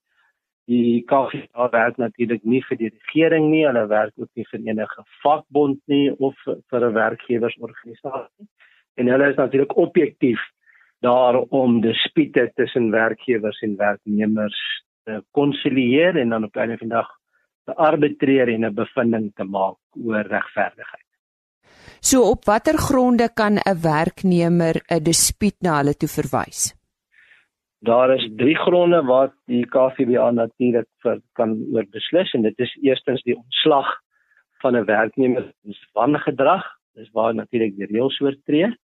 Die 0.66 1.02
KVBA 1.04 1.70
werk 1.70 1.96
natuurlik 1.96 2.44
nie 2.44 2.62
vir 2.64 2.76
die 2.76 2.90
regering 2.90 3.50
nie, 3.50 3.66
hulle 3.66 3.86
werk 3.86 4.12
ook 4.16 4.30
nie 4.34 4.46
vir 4.50 4.60
enige 4.60 5.02
vakbond 5.22 5.80
nie 5.86 6.10
of 6.18 6.34
vir 6.44 6.80
'n 6.88 6.92
werkgewersorganisasie. 6.92 8.46
En 8.94 9.06
hulle 9.06 9.30
is 9.30 9.36
natuurlik 9.36 9.76
objektief 9.76 10.40
daar 11.02 11.36
om 11.50 11.80
dispute 11.82 12.50
tussen 12.54 12.90
werkgewers 12.90 13.60
en 13.66 13.76
werknemers 13.76 14.58
te 15.04 15.22
konsilieer 15.30 16.16
en 16.16 16.28
dan 16.28 16.44
op 16.44 16.54
'n 16.54 16.58
einde 16.58 16.78
van 16.78 16.88
die 16.88 16.96
dag 16.96 17.08
te 17.64 17.74
arbitreer 17.74 18.48
en 18.48 18.64
'n 18.64 18.74
bevinding 18.74 19.32
te 19.34 19.44
maak 19.44 19.78
oor 20.06 20.22
regverdigheid. 20.36 21.08
So 22.00 22.30
op 22.30 22.44
watter 22.44 22.78
gronde 22.78 23.28
kan 23.34 23.54
'n 23.58 23.80
werknemer 23.82 24.74
'n 24.90 25.02
dispuut 25.02 25.58
na 25.60 25.76
hulle 25.76 25.94
toe 25.94 26.08
verwys? 26.08 26.60
Daar 27.78 28.14
is 28.14 28.30
drie 28.36 28.56
gronde 28.56 29.02
wat 29.02 29.32
die 29.46 29.66
KVBA 29.66 30.30
natuurlik 30.30 30.88
vir 31.02 31.20
kan 31.32 31.50
oor 31.74 31.86
beslis 31.90 32.32
en 32.32 32.42
dit 32.42 32.58
is 32.58 32.78
eerstens 32.82 33.22
die 33.22 33.36
ontslag 33.36 33.88
van 34.62 34.76
'n 34.76 34.84
werknemer 34.84 35.52
se 35.62 35.86
wangedrag, 35.92 36.64
dis 36.94 37.10
waar 37.12 37.34
natuurlik 37.34 37.76
die 37.76 37.86
reëls 37.86 38.20
oortree 38.20 38.76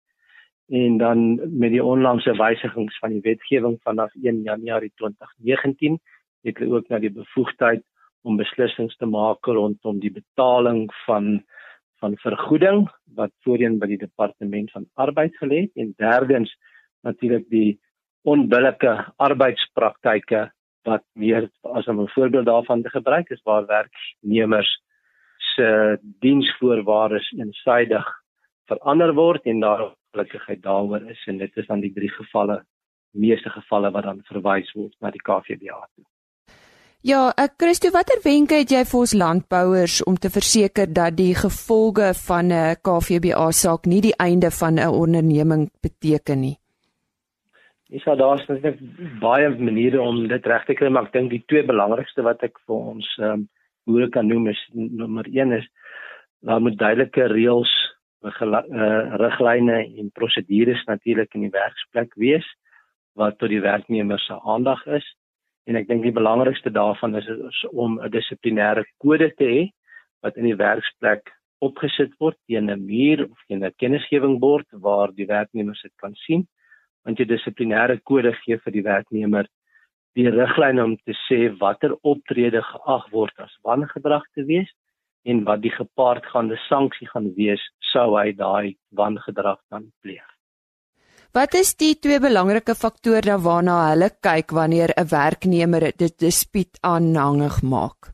en 0.67 0.97
dan 0.97 1.19
met 1.59 1.71
die 1.71 1.83
onlangse 1.83 2.33
wysigings 2.35 2.97
van 2.99 3.09
die 3.15 3.21
wetgewing 3.21 3.77
vanaf 3.83 4.11
1 4.21 4.41
Januarie 4.43 4.91
2019 4.95 5.99
het 6.43 6.57
hulle 6.57 6.75
ook 6.79 6.89
na 6.89 6.99
die 6.99 7.11
bevoegdheid 7.11 7.83
om 8.21 8.37
besluissings 8.37 8.95
te 8.97 9.05
maak 9.05 9.45
rondom 9.45 9.99
die 9.99 10.11
betaling 10.11 10.87
van 11.05 11.43
van 11.97 12.13
vergoeding 12.21 12.83
wat 13.17 13.31
voorheen 13.41 13.79
by 13.81 13.87
die 13.89 13.97
departement 13.97 14.71
van 14.71 14.85
arbeid 14.93 15.33
gelê 15.41 15.63
het. 15.65 15.71
En 15.81 15.93
derdens 15.97 16.51
natuurlik 17.01 17.47
die 17.49 17.79
onbillike 18.21 18.93
arbeidspraktyke 19.17 20.43
wat 20.85 21.03
meer 21.13 21.49
as 21.61 21.87
'n 21.87 22.07
voorbeeld 22.13 22.45
daarvan 22.45 22.81
te 22.81 22.89
gebruik 22.89 23.29
is 23.29 23.41
waar 23.43 23.65
werknemers 23.65 24.81
se 25.37 25.97
diensvoorwaardes 26.19 27.31
eensydig 27.31 28.05
verander 28.65 29.13
word 29.13 29.45
en 29.45 29.59
daar 29.59 29.95
ongelukkigheid 30.07 30.61
daaroor 30.63 31.09
is 31.09 31.23
en 31.27 31.37
dit 31.37 31.57
is 31.57 31.67
dan 31.67 31.79
die 31.79 31.93
drie 31.93 32.09
gevalle 32.09 32.63
meeste 33.11 33.49
gevalle 33.49 33.91
wat 33.91 34.03
dan 34.03 34.21
verwys 34.27 34.71
word 34.75 34.93
na 35.01 35.11
die 35.11 35.21
KVBA 35.23 35.79
toe. 35.95 36.05
Ja, 37.01 37.31
ek 37.37 37.55
Christo, 37.61 37.91
watter 37.93 38.19
wenke 38.23 38.57
het 38.59 38.71
jy 38.73 38.83
vir 38.89 38.99
ons 38.99 39.13
landbouers 39.13 40.01
om 40.03 40.17
te 40.17 40.29
verseker 40.33 40.89
dat 40.91 41.15
die 41.17 41.33
gevolge 41.35 42.13
van 42.27 42.51
'n 42.51 42.75
KVBA 42.83 43.51
saak 43.51 43.85
nie 43.85 44.01
die 44.01 44.17
einde 44.17 44.51
van 44.51 44.79
'n 44.79 44.89
onderneming 44.89 45.69
beteken 45.81 46.41
nie? 46.41 46.57
Ek 47.93 48.01
sê 48.01 48.17
daar 48.17 48.39
is 48.39 48.47
net 48.47 48.77
baie 49.21 49.49
maniere 49.49 50.01
om 50.01 50.27
dit 50.27 50.45
reg 50.45 50.65
te 50.65 50.73
kry, 50.73 50.89
maar 50.89 51.05
ek 51.05 51.13
dink 51.13 51.29
die 51.29 51.43
twee 51.47 51.63
belangrikste 51.63 52.21
wat 52.21 52.43
ek 52.43 52.59
vir 52.67 52.75
ons 52.75 53.07
ehm 53.19 53.31
um, 53.31 53.49
boere 53.87 54.09
kan 54.09 54.27
noem 54.27 54.47
is 54.47 54.69
nommer 54.73 55.25
1 55.31 55.51
is 55.51 55.67
daar 56.41 56.59
moet 56.59 56.77
duidelike 56.77 57.27
reëls 57.27 57.86
riglyne 58.23 59.77
en 59.99 60.11
prosedures 60.11 60.83
natuurlik 60.87 61.33
in 61.35 61.41
die 61.41 61.53
werksplek 61.53 62.15
wees 62.15 62.45
wat 63.15 63.37
tot 63.39 63.49
die 63.49 63.61
werknemer 63.61 64.19
se 64.19 64.33
aandag 64.45 64.85
is. 64.87 65.05
En 65.67 65.75
ek 65.75 65.87
dink 65.87 66.03
die 66.03 66.15
belangrikste 66.15 66.69
daarvan 66.71 67.15
is, 67.15 67.27
is 67.27 67.65
om 67.71 67.99
'n 67.99 68.11
dissiplinêre 68.11 68.85
kode 68.97 69.31
te 69.37 69.43
hê 69.43 69.69
wat 70.21 70.37
in 70.37 70.45
die 70.45 70.55
werksplek 70.55 71.29
opgesit 71.61 72.13
word 72.19 72.37
teen 72.47 72.69
'n 72.69 72.85
muur 72.85 73.25
of 73.25 73.37
teen 73.47 73.63
'n 73.63 73.73
kennisgewingbord 73.77 74.67
waar 74.71 75.11
die 75.11 75.25
werknemer 75.25 75.79
dit 75.81 75.95
kan 75.97 76.15
sien. 76.15 76.47
Want 77.05 77.17
die 77.17 77.25
dissiplinêre 77.25 77.99
kode 78.03 78.33
gee 78.43 78.57
vir 78.57 78.71
die 78.71 78.83
werknemer 78.83 79.47
die 80.15 80.29
riglyne 80.29 80.83
om 80.83 80.97
te 81.05 81.13
sê 81.27 81.49
watter 81.59 81.93
optrede 82.01 82.61
geag 82.61 83.09
word 83.11 83.33
as 83.37 83.53
wangedrag 83.63 84.23
te 84.33 84.43
wees 84.45 84.69
en 85.25 85.43
wat 85.43 85.61
die 85.61 85.73
gepaardgaande 85.73 86.57
sanksie 86.67 87.07
gaan 87.07 87.33
wees 87.35 87.63
sou 87.91 88.09
hy 88.17 88.31
daai 88.37 88.75
wangedrag 88.95 89.59
dan 89.69 89.91
pleeg. 90.01 90.25
Wat 91.35 91.53
is 91.53 91.75
die 91.75 91.93
twee 91.99 92.19
belangrike 92.23 92.73
faktore 92.75 93.35
waarna 93.43 93.77
hulle 93.89 94.09
kyk 94.23 94.51
wanneer 94.59 94.93
'n 94.97 95.09
werknemer 95.11 95.91
dit 96.03 96.19
dispuut 96.19 96.79
aanhangig 96.81 97.61
maak? 97.63 98.13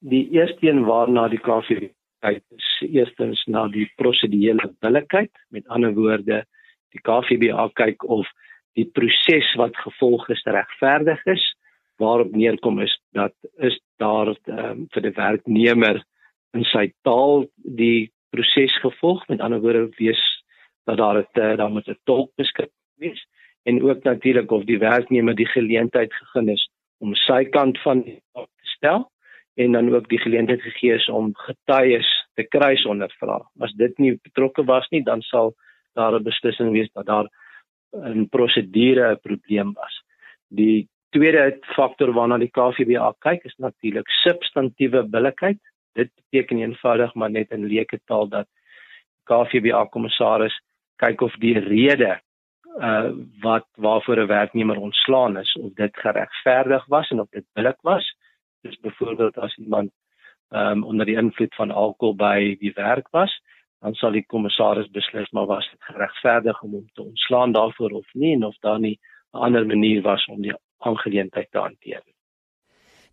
Die 0.00 0.30
eerste 0.32 0.68
een 0.68 0.84
waarna 0.84 1.28
die 1.28 1.38
KVB 1.38 1.92
kyk 2.24 2.44
is 2.56 2.68
eerstens 2.88 3.42
na 3.46 3.66
die 3.68 3.88
prosedurele 3.96 4.72
billikheid, 4.80 5.32
met 5.50 5.66
ander 5.68 5.92
woorde, 5.92 6.44
die 6.92 7.00
KVBA 7.00 7.68
kyk 7.74 8.04
of 8.04 8.26
die 8.78 8.84
proses 8.84 9.54
wat 9.56 9.76
gevolg 9.76 10.28
is 10.28 10.42
regverdig 10.44 11.26
is 11.26 11.44
waarop 12.00 12.32
neerkom 12.32 12.80
is 12.80 12.94
dat 13.16 13.34
is 13.58 13.76
daar 14.02 14.32
um, 14.46 14.86
vir 14.94 15.02
die 15.06 15.16
werknemer 15.16 16.02
in 16.56 16.64
sy 16.72 16.88
taal 17.06 17.46
die 17.80 18.10
proses 18.34 18.74
gevolg 18.82 19.26
met 19.28 19.40
ander 19.44 19.60
woorde 19.60 19.88
wees 19.98 20.22
dat 20.88 20.98
daar 20.98 21.20
het 21.22 21.36
uh, 21.38 21.56
daar 21.60 21.70
moet 21.70 21.88
'n 21.88 21.98
tolk 22.04 22.30
beskik 22.36 22.72
wees 22.98 23.20
en 23.62 23.82
ook 23.82 24.02
natuurlik 24.02 24.50
of 24.50 24.64
die 24.64 24.78
werknemer 24.78 25.34
die 25.34 25.48
geleentheid 25.48 26.12
gegee 26.14 26.52
is 26.52 26.68
om 26.98 27.14
sy 27.14 27.44
kant 27.44 27.78
van 27.84 28.04
te 28.04 28.68
stel 28.76 29.10
en 29.54 29.72
dan 29.72 29.94
ook 29.94 30.08
die 30.08 30.20
geleentheid 30.20 30.62
gegee 30.62 30.94
is 30.94 31.08
om 31.08 31.32
getuies 31.34 32.08
te 32.34 32.46
kry 32.48 32.76
sonder 32.76 33.12
vrae. 33.18 33.42
As 33.60 33.72
dit 33.76 33.98
nie 33.98 34.14
betrokke 34.22 34.64
was 34.64 34.88
nie, 34.90 35.02
dan 35.04 35.22
sal 35.22 35.54
daar 35.98 36.14
'n 36.14 36.22
beslissing 36.22 36.72
wees 36.72 36.90
dat 36.92 37.06
daar 37.06 37.28
'n 37.92 38.28
prosedure 38.28 39.12
'n 39.12 39.20
probleem 39.22 39.72
was. 39.72 39.94
Die 40.48 40.88
tweede 41.14 41.58
faktor 41.74 42.12
waarna 42.14 42.38
die 42.38 42.50
KVBA 42.50 43.12
kyk 43.26 43.44
is 43.44 43.56
natuurlik 43.58 44.08
substantiëre 44.22 45.02
billikheid. 45.10 45.58
Dit 45.98 46.10
beteken 46.14 46.62
eenvoudig 46.62 47.14
maar 47.14 47.30
net 47.30 47.50
in 47.50 47.66
leuke 47.66 47.98
taal 48.06 48.28
dat 48.28 48.48
KVBA 49.30 49.84
kommissaris 49.94 50.56
kyk 51.02 51.22
of 51.26 51.36
die 51.42 51.58
rede 51.58 52.18
uh 52.78 53.10
wat 53.42 53.66
waarvoor 53.74 54.20
'n 54.22 54.26
werknemer 54.26 54.78
ontslaan 54.78 55.38
is 55.38 55.52
of 55.60 55.72
dit 55.74 55.96
geregverdig 55.96 56.86
was 56.86 57.10
en 57.10 57.20
of 57.20 57.28
dit 57.30 57.44
billik 57.54 57.80
was. 57.82 58.14
Dis 58.62 58.80
byvoorbeeld 58.80 59.38
as 59.38 59.56
iemand 59.56 59.90
ehm 60.50 60.78
um, 60.78 60.84
onder 60.84 61.06
die 61.06 61.16
invloed 61.16 61.54
van 61.54 61.70
alkohol 61.70 62.14
by 62.14 62.56
die 62.58 62.72
werk 62.74 63.08
was, 63.10 63.40
dan 63.80 63.94
sal 63.94 64.12
die 64.12 64.26
kommissaris 64.26 64.90
beslis 64.90 65.30
maar 65.30 65.46
was 65.46 65.70
dit 65.70 65.82
geregverdig 65.82 66.62
om 66.62 66.70
hom 66.70 66.88
te 66.92 67.02
ontslaan 67.02 67.52
daarvoor 67.52 67.90
of 67.90 68.14
nie 68.14 68.34
en 68.34 68.44
of 68.44 68.56
daar 68.58 68.80
nie 68.80 68.98
'n 69.32 69.38
ander 69.38 69.66
manier 69.66 70.02
was 70.02 70.26
om 70.26 70.42
die 70.42 70.54
aangeleentheid 70.80 71.50
te 71.50 71.58
hanteer. 71.58 72.02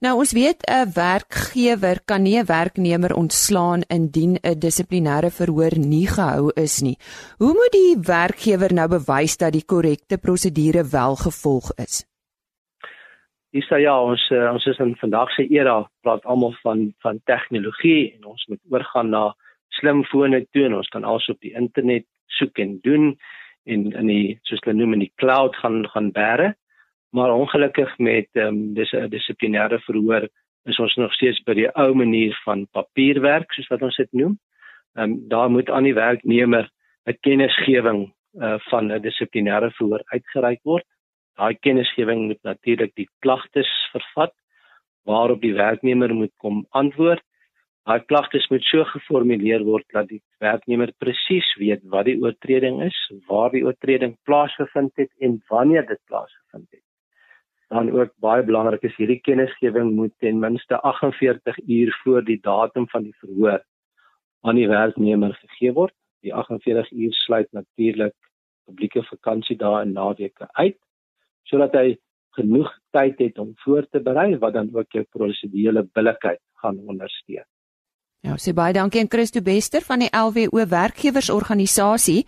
Nou 0.06 0.12
ons 0.22 0.32
weet 0.32 0.62
'n 0.70 0.92
werkgewer 0.94 1.98
kan 2.06 2.22
nie 2.22 2.38
'n 2.38 2.46
werknemer 2.46 3.14
ontslaan 3.16 3.82
indien 3.88 4.38
'n 4.44 4.60
dissiplinêre 4.60 5.32
verhoor 5.32 5.74
nie 5.78 6.08
gehou 6.08 6.52
is 6.56 6.82
nie. 6.82 6.98
Hoe 7.38 7.54
moet 7.54 7.72
die 7.72 7.98
werkgewer 8.02 8.74
nou 8.74 8.88
bewys 8.88 9.38
dat 9.38 9.54
die 9.54 9.66
korrekte 9.66 10.18
prosedure 10.18 10.84
wel 10.92 11.16
gevolg 11.16 11.72
is? 11.78 12.06
Dis 13.52 13.68
ja, 13.68 14.02
ons 14.04 14.30
uh, 14.30 14.52
ons 14.54 14.66
is 14.66 14.78
in 14.78 14.96
vandag 14.96 15.32
se 15.32 15.48
era 15.50 15.90
praat 16.02 16.24
almal 16.26 16.54
van 16.62 16.94
van 17.00 17.20
tegnologie 17.26 18.14
en 18.16 18.26
ons 18.26 18.46
moet 18.48 18.62
oorgaan 18.70 19.10
na 19.10 19.36
slimfone 19.70 20.46
toe 20.52 20.66
en 20.66 20.74
ons 20.74 20.90
kan 20.90 21.04
also 21.04 21.32
op 21.32 21.42
die 21.42 21.56
internet 21.56 22.06
soek 22.28 22.60
en 22.60 22.80
doen 22.84 23.18
en 23.64 23.92
in 23.92 24.08
die 24.08 24.40
soos 24.44 24.62
hulle 24.64 24.78
noem 24.78 24.94
in 24.94 25.00
die 25.00 25.14
cloud 25.16 25.56
gaan 25.56 25.88
gaan 25.94 26.12
bære 26.12 26.54
maar 27.18 27.34
ongelukkig 27.34 27.98
met 27.98 28.28
ehm 28.34 28.48
um, 28.48 28.74
dis 28.74 28.92
'n 28.94 29.10
dissiplinêre 29.16 29.80
verhoor 29.88 30.24
is 30.72 30.80
ons 30.80 30.96
nog 30.96 31.14
steeds 31.14 31.40
by 31.48 31.54
die 31.54 31.70
ou 31.84 31.94
manier 31.94 32.34
van 32.46 32.68
papierwerk 32.78 33.54
soos 33.54 33.70
wat 33.74 33.82
ons 33.82 33.96
dit 33.96 34.12
noem. 34.12 34.36
Ehm 34.96 35.12
um, 35.12 35.28
daar 35.34 35.50
moet 35.50 35.70
aan 35.70 35.88
die 35.90 35.98
werknemer 35.98 36.70
'n 37.06 37.18
kennisgewing 37.26 38.02
uh, 38.34 38.60
van 38.70 38.92
'n 38.92 39.02
dissiplinêre 39.02 39.72
verhoor 39.78 40.04
uitgereik 40.14 40.62
word. 40.64 40.86
Daai 41.38 41.56
kennisgewing 41.66 42.22
moet 42.28 42.44
natuurlik 42.44 42.94
die 42.96 43.10
klagtes 43.20 43.72
vervat 43.92 44.34
waarop 45.04 45.42
die 45.42 45.54
werknemer 45.54 46.14
moet 46.14 46.36
kom 46.38 46.66
antwoord. 46.70 47.24
Daai 47.86 48.00
klagtes 48.06 48.48
moet 48.50 48.64
so 48.64 48.84
geformuleer 48.84 49.64
word 49.64 49.86
dat 49.94 50.08
die 50.08 50.22
werknemer 50.40 50.92
presies 50.98 51.56
weet 51.56 51.82
wat 51.84 52.06
die 52.06 52.20
oortreding 52.22 52.84
is, 52.84 53.12
waar 53.28 53.52
die 53.52 53.66
oortreding 53.66 54.18
plaasgevind 54.24 54.92
het 54.96 55.12
en 55.20 55.42
wanneer 55.48 55.86
dit 55.86 56.02
plaasgevind 56.06 56.68
het 56.72 56.87
dan 57.68 57.92
ook 57.92 58.14
baie 58.24 58.44
belangrik 58.44 58.84
is 58.88 58.96
hierdie 58.96 59.20
kennisgewing 59.20 59.92
moet 59.96 60.14
ten 60.24 60.40
minste 60.40 60.80
48 60.80 61.58
uur 61.68 62.00
voor 62.04 62.24
die 62.24 62.40
datum 62.42 62.88
van 62.90 63.04
die 63.04 63.16
verhoor 63.20 63.64
aan 64.42 64.56
die 64.56 64.68
werknemer 64.68 65.34
gegee 65.42 65.74
word. 65.74 65.94
Die 66.24 66.34
48 66.34 66.92
uur 66.92 67.14
sluit 67.14 67.52
natuurlik 67.52 68.16
publieke 68.68 69.04
vakansiedae 69.04 69.82
en 69.82 69.94
naweke 69.96 70.48
uit 70.54 70.78
sodat 71.48 71.76
hy 71.80 71.98
genoeg 72.36 72.72
tyd 72.96 73.20
het 73.24 73.38
om 73.40 73.54
voor 73.64 73.86
te 73.88 74.02
berei 74.04 74.36
wat 74.42 74.54
dan 74.54 74.72
ook 74.76 74.92
jou 74.92 75.06
prosedurele 75.16 75.86
billikheid 75.96 76.42
gaan 76.62 76.80
ondersteun. 76.92 77.46
Ja, 78.28 78.34
sê 78.36 78.52
baie 78.52 78.74
dankie 78.76 79.00
aan 79.00 79.08
Christo 79.08 79.40
Bester 79.40 79.84
van 79.88 80.02
die 80.04 80.10
LWO 80.12 80.66
werkgewersorganisasie 80.68 82.26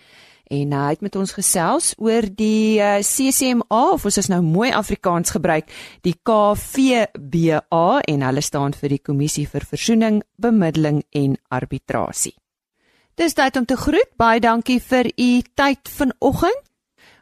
en 0.48 0.72
uh, 0.72 0.86
hy 0.86 0.94
het 0.94 1.02
met 1.04 1.18
ons 1.20 1.34
gesels 1.36 1.90
oor 2.00 2.24
die 2.24 2.80
uh, 2.80 3.02
CCMA 3.04 3.82
of 3.98 4.06
ons 4.08 4.20
is 4.22 4.30
nou 4.32 4.40
mooi 4.46 4.70
Afrikaans 4.72 5.34
gebruik 5.36 5.68
die 6.08 6.16
KVBA 6.24 7.84
en 8.14 8.24
hulle 8.30 8.46
staan 8.46 8.78
vir 8.80 8.96
die 8.96 9.02
Kommissie 9.04 9.44
vir 9.50 9.68
Versoening, 9.68 10.22
Bemiddeling 10.40 11.04
en 11.20 11.36
Arbitrasie. 11.52 12.38
Dis 13.20 13.36
tyd 13.36 13.60
om 13.60 13.68
te 13.68 13.76
groet. 13.76 14.08
Baie 14.16 14.40
dankie 14.40 14.80
vir 14.80 15.12
u 15.12 15.30
tyd 15.60 15.92
vanoggend. 16.00 16.64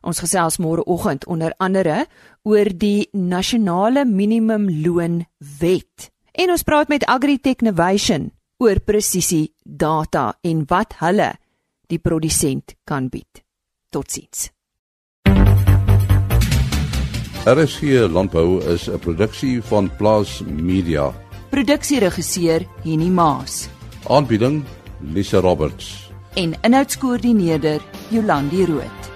Ons 0.05 0.21
gesels 0.21 0.61
môre 0.61 0.85
oggend 0.85 1.25
onder 1.25 1.57
andere 1.57 2.03
oor 2.45 2.69
die 2.69 3.09
nasionale 3.17 4.05
minimumloon 4.05 5.23
wet. 5.57 6.11
En 6.37 6.53
ons 6.53 6.63
praat 6.63 6.93
met 6.93 7.09
Agritech 7.09 7.65
Innovation 7.65 8.29
oor 8.57 8.79
presisie 8.79 9.53
data 9.63 10.31
en 10.41 10.63
wat 10.69 10.97
hulle 11.01 11.31
die 11.87 11.99
produsent 11.99 12.75
kan 12.83 13.09
bied. 13.09 13.43
Totsiens. 13.89 14.49
RSG 17.47 18.09
Landbou 18.11 18.59
is 18.73 18.89
'n 18.89 18.99
produksie 18.99 19.61
van 19.61 19.89
Plaas 19.97 20.41
Media. 20.45 21.13
Produksieregisseur 21.49 22.65
Henny 22.83 23.09
Maas. 23.09 23.69
Aanbieding 24.09 24.65
Lisa 25.13 25.39
Roberts. 25.39 26.11
En 26.35 26.53
inhoudskoördineerder 26.61 27.81
Jolandi 28.09 28.65
Root. 28.65 29.06